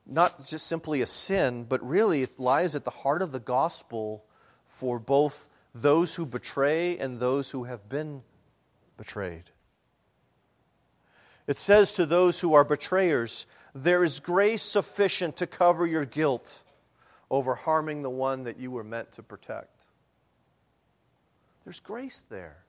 not 0.06 0.46
just 0.46 0.66
simply 0.66 1.02
a 1.02 1.06
sin, 1.06 1.64
but 1.64 1.86
really 1.86 2.22
it 2.22 2.38
lies 2.38 2.74
at 2.74 2.84
the 2.84 2.90
heart 2.90 3.22
of 3.22 3.32
the 3.32 3.40
gospel 3.40 4.24
for 4.64 4.98
both 4.98 5.48
those 5.74 6.14
who 6.14 6.24
betray 6.24 6.96
and 6.98 7.18
those 7.18 7.50
who 7.50 7.64
have 7.64 7.88
been 7.88 8.22
betrayed. 8.96 9.50
It 11.46 11.58
says 11.58 11.92
to 11.94 12.06
those 12.06 12.40
who 12.40 12.54
are 12.54 12.64
betrayers, 12.64 13.46
There 13.74 14.04
is 14.04 14.20
grace 14.20 14.62
sufficient 14.62 15.36
to 15.36 15.46
cover 15.46 15.86
your 15.86 16.04
guilt 16.04 16.62
over 17.30 17.54
harming 17.54 18.02
the 18.02 18.10
one 18.10 18.44
that 18.44 18.58
you 18.58 18.70
were 18.70 18.84
meant 18.84 19.12
to 19.12 19.22
protect. 19.22 19.84
There's 21.64 21.80
grace 21.80 22.24
there, 22.28 22.64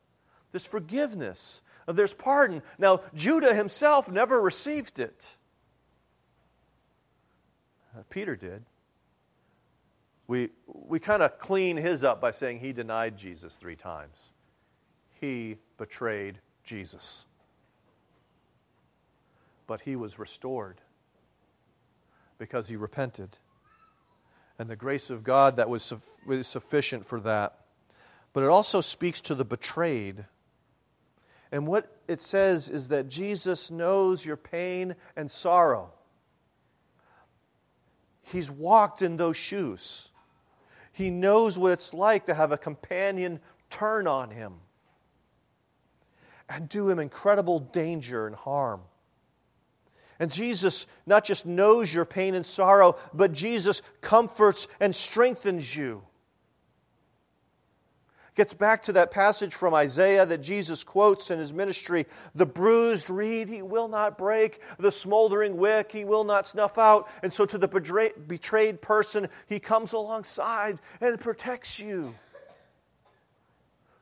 there's 0.51 0.65
forgiveness, 0.65 1.61
there's 1.87 2.13
pardon. 2.13 2.61
Now, 2.77 3.01
Judah 3.13 3.53
himself 3.53 4.11
never 4.11 4.41
received 4.41 4.99
it. 4.99 5.37
Uh, 7.95 8.01
Peter 8.09 8.35
did. 8.35 8.63
We, 10.27 10.49
we 10.65 10.99
kind 10.99 11.21
of 11.21 11.37
clean 11.37 11.77
his 11.77 12.03
up 12.03 12.19
by 12.19 12.31
saying 12.31 12.59
he 12.59 12.73
denied 12.73 13.17
Jesus 13.17 13.55
three 13.55 13.75
times. 13.75 14.31
He 15.21 15.57
betrayed 15.77 16.39
Jesus. 16.63 17.25
But 19.67 19.81
he 19.81 19.95
was 19.95 20.17
restored 20.17 20.81
because 22.39 22.67
he 22.67 22.75
repented. 22.75 23.37
And 24.57 24.69
the 24.69 24.75
grace 24.75 25.09
of 25.09 25.23
God 25.23 25.57
that 25.57 25.69
was, 25.69 25.93
was 26.25 26.47
sufficient 26.47 27.05
for 27.05 27.19
that. 27.21 27.59
But 28.33 28.43
it 28.43 28.49
also 28.49 28.81
speaks 28.81 29.21
to 29.21 29.35
the 29.35 29.45
betrayed 29.45 30.25
and 31.55 31.65
what 31.65 31.89
it 32.09 32.19
says 32.19 32.67
is 32.67 32.89
that 32.89 33.07
Jesus 33.07 33.71
knows 33.71 34.25
your 34.25 34.35
pain 34.35 34.93
and 35.15 35.31
sorrow. 35.31 35.93
He's 38.23 38.51
walked 38.51 39.01
in 39.01 39.15
those 39.15 39.37
shoes. 39.37 40.09
He 40.91 41.09
knows 41.09 41.57
what 41.57 41.71
it's 41.71 41.93
like 41.93 42.25
to 42.25 42.33
have 42.33 42.51
a 42.51 42.57
companion 42.57 43.39
turn 43.69 44.05
on 44.05 44.31
him 44.31 44.55
and 46.49 46.67
do 46.67 46.89
him 46.89 46.99
incredible 46.99 47.61
danger 47.61 48.27
and 48.27 48.35
harm. 48.35 48.81
And 50.19 50.29
Jesus 50.29 50.87
not 51.05 51.23
just 51.23 51.45
knows 51.45 51.93
your 51.93 52.03
pain 52.03 52.35
and 52.35 52.45
sorrow, 52.45 52.97
but 53.13 53.31
Jesus 53.31 53.81
comforts 54.01 54.67
and 54.81 54.93
strengthens 54.93 55.73
you 55.73 56.03
gets 58.35 58.53
back 58.53 58.83
to 58.83 58.93
that 58.93 59.11
passage 59.11 59.55
from 59.55 59.73
Isaiah 59.73 60.25
that 60.25 60.41
Jesus 60.41 60.83
quotes 60.83 61.31
in 61.31 61.39
his 61.39 61.53
ministry 61.53 62.05
the 62.35 62.45
bruised 62.45 63.09
reed 63.09 63.47
he 63.47 63.61
will 63.61 63.87
not 63.87 64.17
break, 64.17 64.61
the 64.77 64.91
smoldering 64.91 65.57
wick 65.57 65.91
he 65.91 66.05
will 66.05 66.25
not 66.25 66.45
snuff 66.45 66.77
out. 66.77 67.09
And 67.23 67.31
so, 67.31 67.45
to 67.45 67.57
the 67.57 67.67
betrayed 68.27 68.81
person, 68.81 69.29
he 69.47 69.59
comes 69.59 69.93
alongside 69.93 70.79
and 70.99 71.19
protects 71.19 71.79
you, 71.79 72.13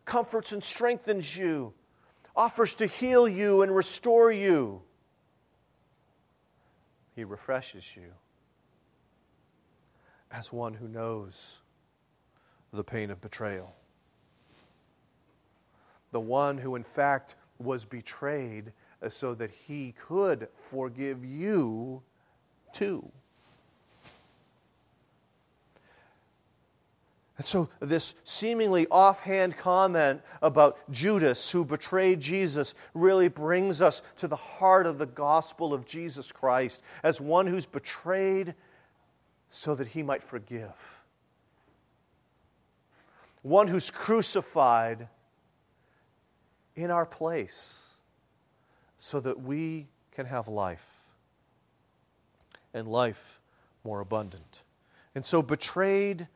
comforts 0.05 0.51
and 0.51 0.63
strengthens 0.63 1.36
you, 1.36 1.73
offers 2.36 2.75
to 2.75 2.88
heal 2.88 3.27
you 3.27 3.61
and 3.61 3.73
restore 3.75 4.31
you. 4.31 4.81
He 7.15 7.23
refreshes 7.23 7.95
you 7.95 8.11
as 10.31 10.51
one 10.51 10.73
who 10.73 10.88
knows 10.88 11.61
the 12.71 12.84
pain 12.84 13.11
of 13.11 13.21
betrayal 13.21 13.75
the 16.14 16.22
one 16.22 16.57
who, 16.57 16.76
in 16.76 16.84
fact, 16.84 17.36
was 17.59 17.84
betrayed 17.84 18.72
uh, 19.01 19.09
so 19.09 19.34
that 19.34 19.51
he 19.51 19.93
could 19.99 20.47
forgive 20.53 21.26
you 21.26 22.01
too. 22.72 23.11
And 27.38 27.45
so, 27.47 27.70
this 27.80 28.14
seemingly 28.24 28.86
offhand 28.91 29.57
comment 29.57 30.22
about 30.41 30.78
Judas 30.91 31.49
who 31.51 31.66
betrayed 31.66 32.20
Jesus 32.20 32.76
really 32.93 33.28
brings 33.28 33.82
us 33.82 34.03
to 34.18 34.28
the 34.28 34.36
heart 34.36 34.86
of 34.86 34.99
the 34.99 35.07
gospel 35.07 35.74
of 35.74 35.86
Jesus 35.86 36.32
Christ 36.32 36.84
as 37.01 37.20
one 37.20 37.47
who's 37.47 37.66
betrayed 37.66 38.53
so 39.49 39.74
that 39.76 39.88
he 39.88 40.03
might 40.03 40.22
forgive, 40.22 41.01
one 43.41 43.68
who's 43.68 43.89
crucified 43.89 45.07
in 46.76 46.91
our 46.91 47.05
place 47.05 47.95
so 48.97 49.19
that 49.19 49.41
we 49.41 49.88
can 50.11 50.26
have 50.26 50.47
life 50.47 50.88
and 52.74 52.88
life 52.88 53.39
more 53.84 53.99
abundant. 53.99 54.63
And 55.15 55.26
so, 55.26 55.41
betrayed, 55.41 56.28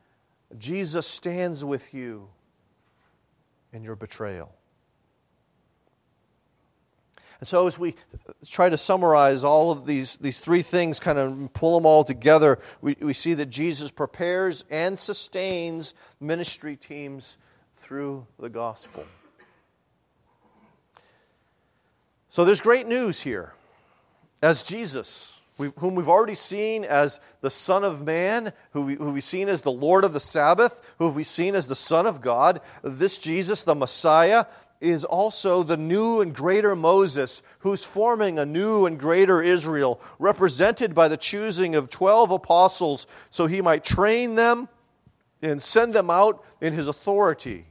Jesus 0.58 1.06
stands 1.06 1.64
with 1.64 1.92
you 1.92 2.28
in 3.72 3.82
your 3.82 3.96
betrayal. 3.96 4.52
And 7.40 7.46
so, 7.46 7.66
as 7.66 7.78
we 7.78 7.94
try 8.46 8.68
to 8.68 8.76
summarize 8.76 9.44
all 9.44 9.70
of 9.70 9.86
these, 9.86 10.16
these 10.16 10.40
three 10.40 10.62
things, 10.62 10.98
kind 10.98 11.18
of 11.18 11.52
pull 11.52 11.78
them 11.78 11.86
all 11.86 12.02
together, 12.02 12.58
we, 12.80 12.96
we 13.00 13.12
see 13.12 13.34
that 13.34 13.46
Jesus 13.46 13.90
prepares 13.90 14.64
and 14.70 14.98
sustains 14.98 15.94
ministry 16.20 16.76
teams 16.76 17.38
through 17.76 18.26
the 18.38 18.48
gospel. 18.48 19.04
So 22.30 22.44
there's 22.44 22.60
great 22.60 22.86
news 22.86 23.20
here. 23.22 23.54
As 24.42 24.62
Jesus, 24.62 25.40
whom 25.56 25.94
we've 25.94 26.08
already 26.08 26.34
seen 26.34 26.84
as 26.84 27.20
the 27.40 27.50
Son 27.50 27.82
of 27.84 28.04
Man, 28.04 28.52
who, 28.72 28.94
who 28.94 29.10
we've 29.10 29.24
seen 29.24 29.48
as 29.48 29.62
the 29.62 29.72
Lord 29.72 30.04
of 30.04 30.12
the 30.12 30.20
Sabbath, 30.20 30.80
who 30.98 31.08
we've 31.08 31.26
seen 31.26 31.54
as 31.54 31.66
the 31.66 31.74
Son 31.74 32.06
of 32.06 32.20
God, 32.20 32.60
this 32.82 33.18
Jesus, 33.18 33.62
the 33.62 33.74
Messiah, 33.74 34.44
is 34.80 35.04
also 35.04 35.64
the 35.64 35.76
new 35.76 36.20
and 36.20 36.34
greater 36.34 36.76
Moses, 36.76 37.42
who's 37.60 37.84
forming 37.84 38.38
a 38.38 38.46
new 38.46 38.86
and 38.86 38.98
greater 38.98 39.42
Israel, 39.42 40.00
represented 40.20 40.94
by 40.94 41.08
the 41.08 41.16
choosing 41.16 41.74
of 41.74 41.90
12 41.90 42.30
apostles 42.30 43.08
so 43.30 43.46
he 43.46 43.60
might 43.60 43.82
train 43.82 44.36
them 44.36 44.68
and 45.42 45.60
send 45.60 45.94
them 45.94 46.10
out 46.10 46.44
in 46.60 46.72
his 46.72 46.86
authority 46.86 47.67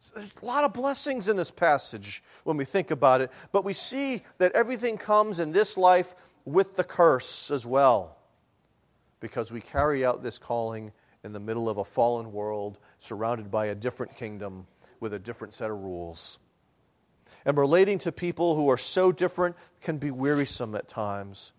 So 0.00 0.14
there's 0.14 0.34
a 0.40 0.44
lot 0.44 0.64
of 0.64 0.72
blessings 0.72 1.28
in 1.28 1.36
this 1.36 1.50
passage 1.50 2.22
when 2.44 2.56
we 2.56 2.64
think 2.64 2.90
about 2.90 3.20
it, 3.20 3.30
but 3.52 3.64
we 3.64 3.72
see 3.72 4.22
that 4.38 4.52
everything 4.52 4.96
comes 4.96 5.40
in 5.40 5.52
this 5.52 5.76
life 5.76 6.14
with 6.44 6.76
the 6.76 6.84
curse 6.84 7.50
as 7.50 7.66
well, 7.66 8.16
because 9.20 9.52
we 9.52 9.60
carry 9.60 10.04
out 10.04 10.22
this 10.22 10.38
calling 10.38 10.92
in 11.24 11.32
the 11.32 11.40
middle 11.40 11.68
of 11.68 11.78
a 11.78 11.84
fallen 11.84 12.32
world, 12.32 12.78
surrounded 12.98 13.50
by 13.50 13.66
a 13.66 13.74
different 13.74 14.16
kingdom 14.16 14.66
with 15.00 15.12
a 15.12 15.18
different 15.18 15.52
set 15.52 15.70
of 15.70 15.78
rules. 15.78 16.38
And 17.44 17.56
relating 17.56 17.98
to 18.00 18.12
people 18.12 18.54
who 18.54 18.70
are 18.70 18.78
so 18.78 19.10
different 19.10 19.56
can 19.80 19.98
be 19.98 20.10
wearisome 20.10 20.74
at 20.74 20.86
times. 20.86 21.52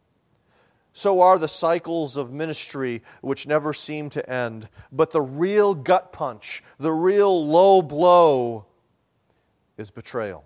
So 0.94 1.22
are 1.22 1.38
the 1.38 1.48
cycles 1.48 2.18
of 2.18 2.32
ministry 2.32 3.04
which 3.22 3.48
never 3.48 3.74
seem 3.74 4.10
to 4.12 4.30
end. 4.30 4.70
But 4.92 5.12
the 5.12 5.22
real 5.22 5.74
gut 5.74 6.12
punch, 6.12 6.64
the 6.80 6.92
real 6.92 7.48
low 7.48 7.82
blow, 7.82 8.66
is 9.78 9.92
betrayal. 9.92 10.46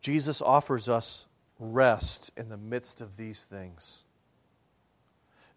Jesus 0.00 0.42
offers 0.42 0.88
us 0.88 1.26
rest 1.58 2.32
in 2.36 2.48
the 2.48 2.56
midst 2.56 3.00
of 3.00 3.16
these 3.16 3.44
things. 3.44 4.04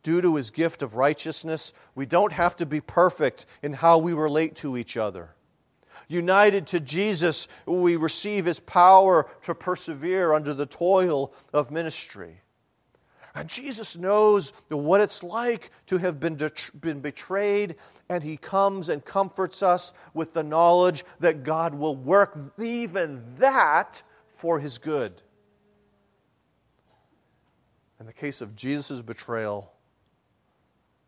Due 0.04 0.22
to 0.22 0.36
his 0.36 0.52
gift 0.52 0.82
of 0.82 0.96
righteousness, 0.96 1.74
we 1.96 2.06
don't 2.06 2.32
have 2.32 2.56
to 2.56 2.66
be 2.66 2.80
perfect 2.80 3.46
in 3.62 3.74
how 3.74 3.98
we 3.98 4.14
relate 4.14 4.56
to 4.56 4.78
each 4.78 4.96
other. 4.96 5.32
United 6.08 6.68
to 6.68 6.80
Jesus, 6.80 7.48
we 7.66 7.98
receive 7.98 8.46
his 8.46 8.60
power 8.60 9.30
to 9.42 9.54
persevere 9.54 10.32
under 10.32 10.54
the 10.54 10.66
toil 10.66 11.34
of 11.52 11.72
ministry. 11.72 12.42
And 13.38 13.48
Jesus 13.48 13.96
knows 13.96 14.52
what 14.70 15.00
it's 15.00 15.22
like 15.22 15.70
to 15.86 16.00
have 16.00 16.20
been, 16.20 16.40
been 16.82 17.02
betrayed, 17.02 17.76
and 18.10 18.24
he 18.24 18.36
comes 18.36 18.90
and 18.90 19.06
comforts 19.06 19.62
us 19.62 19.94
with 20.16 20.34
the 20.34 20.42
knowledge 20.42 21.06
that 21.20 21.44
God 21.44 21.76
will 21.76 21.96
work 21.96 22.36
even 22.58 23.24
that 23.36 24.02
for 24.26 24.60
his 24.60 24.80
good. 24.80 25.22
In 28.00 28.08
the 28.08 28.14
case 28.14 28.42
of 28.42 28.56
Jesus' 28.56 29.04
betrayal, 29.04 29.72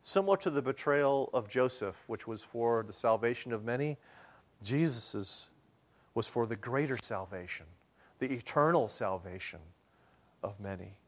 similar 0.03 0.37
to 0.37 0.51
the 0.51 0.61
betrayal 0.61 1.31
of 1.33 1.49
Joseph, 1.49 2.03
which 2.05 2.27
was 2.27 2.43
for 2.43 2.83
the 2.83 2.93
salvation 2.93 3.51
of 3.51 3.65
many, 3.65 3.97
Jesus' 4.61 5.49
was 6.13 6.27
for 6.27 6.45
the 6.45 6.55
greater 6.55 6.97
salvation, 7.01 7.65
the 8.19 8.31
eternal 8.31 8.87
salvation 8.87 9.61
of 10.43 10.59
many. 10.59 10.99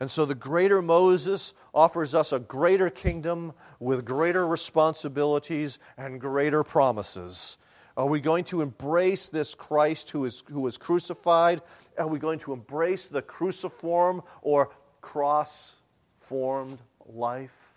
And 0.00 0.10
so 0.10 0.24
the 0.24 0.34
greater 0.34 0.80
Moses 0.80 1.52
offers 1.74 2.14
us 2.14 2.32
a 2.32 2.40
greater 2.40 2.88
kingdom 2.88 3.52
with 3.78 4.06
greater 4.06 4.46
responsibilities 4.46 5.78
and 5.98 6.18
greater 6.18 6.64
promises. 6.64 7.58
Are 7.98 8.06
we 8.06 8.20
going 8.20 8.44
to 8.44 8.62
embrace 8.62 9.28
this 9.28 9.54
Christ 9.54 10.08
who, 10.08 10.24
is, 10.24 10.42
who 10.50 10.60
was 10.60 10.78
crucified? 10.78 11.60
Are 11.98 12.08
we 12.08 12.18
going 12.18 12.38
to 12.40 12.54
embrace 12.54 13.08
the 13.08 13.20
cruciform 13.20 14.22
or 14.40 14.70
cross 15.02 15.76
formed 16.18 16.80
life 17.04 17.74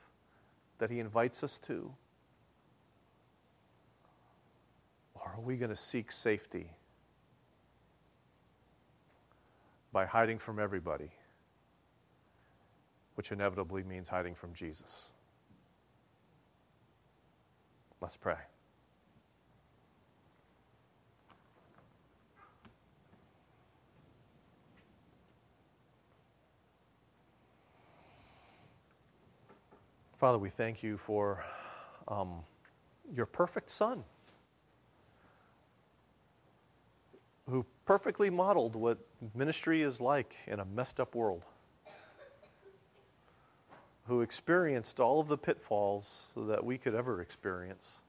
that 0.78 0.90
he 0.90 1.00
invites 1.00 1.44
us 1.44 1.60
to? 1.60 1.94
Or 5.16 5.34
are 5.36 5.42
we 5.42 5.58
going 5.58 5.72
to 5.72 5.76
seek 5.76 6.10
safety 6.10 6.70
by 9.92 10.06
hiding 10.06 10.40
from 10.40 10.58
everybody? 10.58 11.10
Which 13.16 13.32
inevitably 13.32 13.84
means 13.84 14.08
hiding 14.08 14.36
from 14.36 14.54
Jesus. 14.54 15.12
Let's 18.02 18.18
pray. 18.18 18.36
Father, 30.18 30.38
we 30.38 30.50
thank 30.50 30.82
you 30.82 30.98
for 30.98 31.44
um, 32.08 32.36
your 33.14 33.26
perfect 33.26 33.70
Son, 33.70 34.04
who 37.50 37.66
perfectly 37.86 38.30
modeled 38.30 38.76
what 38.76 38.98
ministry 39.36 39.82
is 39.82 40.00
like 40.00 40.36
in 40.48 40.62
a 40.62 40.66
messed 40.66 41.02
up 41.02 41.14
world 41.14 41.46
who 44.08 44.22
experienced 44.22 45.00
all 45.00 45.20
of 45.20 45.28
the 45.28 45.38
pitfalls 45.38 46.30
that 46.36 46.64
we 46.64 46.78
could 46.78 46.94
ever 46.94 47.22
experience 47.22 48.00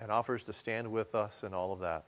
and 0.00 0.12
offers 0.12 0.44
to 0.44 0.52
stand 0.52 0.90
with 0.90 1.14
us 1.14 1.42
in 1.42 1.52
all 1.52 1.72
of 1.72 1.80
that. 1.80 2.04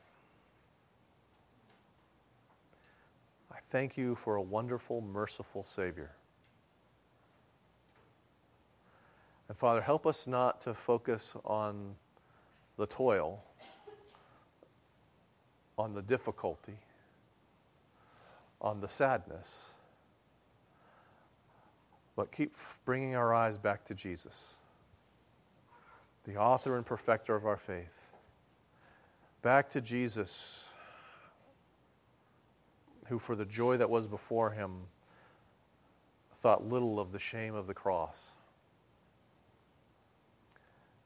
I 3.51 3.57
thank 3.71 3.97
you 3.97 4.15
for 4.15 4.37
a 4.37 4.43
wonderful, 4.43 5.01
merciful 5.01 5.65
Savior. 5.65 6.13
And 9.49 9.59
Father, 9.59 9.81
help 9.81 10.07
us 10.07 10.29
not 10.29 10.61
to 10.61 10.75
focus 10.75 11.35
on 11.45 11.97
the 12.77 12.87
toil, 12.87 13.43
on 15.77 15.93
the 15.93 16.03
difficulty, 16.03 16.79
on 18.61 18.81
the 18.81 18.89
sadness 18.89 19.73
but 22.21 22.31
keep 22.33 22.53
bringing 22.85 23.17
our 23.17 23.33
eyes 23.33 23.57
back 23.57 23.83
to 23.83 23.95
Jesus, 23.95 24.59
the 26.25 26.37
author 26.37 26.77
and 26.77 26.85
perfecter 26.85 27.35
of 27.35 27.47
our 27.47 27.57
faith. 27.57 28.11
Back 29.41 29.71
to 29.71 29.81
Jesus, 29.81 30.75
who, 33.07 33.19
for 33.19 33.35
the 33.35 33.47
joy 33.47 33.79
that 33.79 33.89
was 33.89 34.07
before 34.07 34.51
him, 34.51 34.83
thought 36.41 36.69
little 36.69 37.01
of 37.01 37.11
the 37.11 37.19
shame 37.19 37.55
of 37.55 37.67
the 37.67 37.73
cross. 37.73 38.33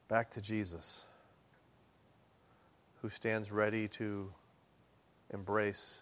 Back 0.09 0.29
to 0.31 0.41
Jesus, 0.41 1.05
who 3.01 3.07
stands 3.07 3.53
ready 3.53 3.87
to 3.87 4.33
embrace 5.33 6.01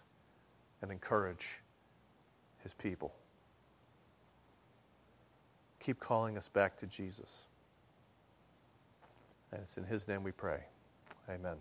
and 0.82 0.90
encourage 0.90 1.60
his 2.64 2.74
people 2.74 3.14
keep 5.84 6.00
calling 6.00 6.38
us 6.38 6.48
back 6.48 6.76
to 6.78 6.86
Jesus. 6.86 7.46
And 9.52 9.60
it's 9.62 9.76
in 9.76 9.84
His 9.84 10.08
name 10.08 10.22
we 10.22 10.32
pray. 10.32 10.60
Amen. 11.28 11.56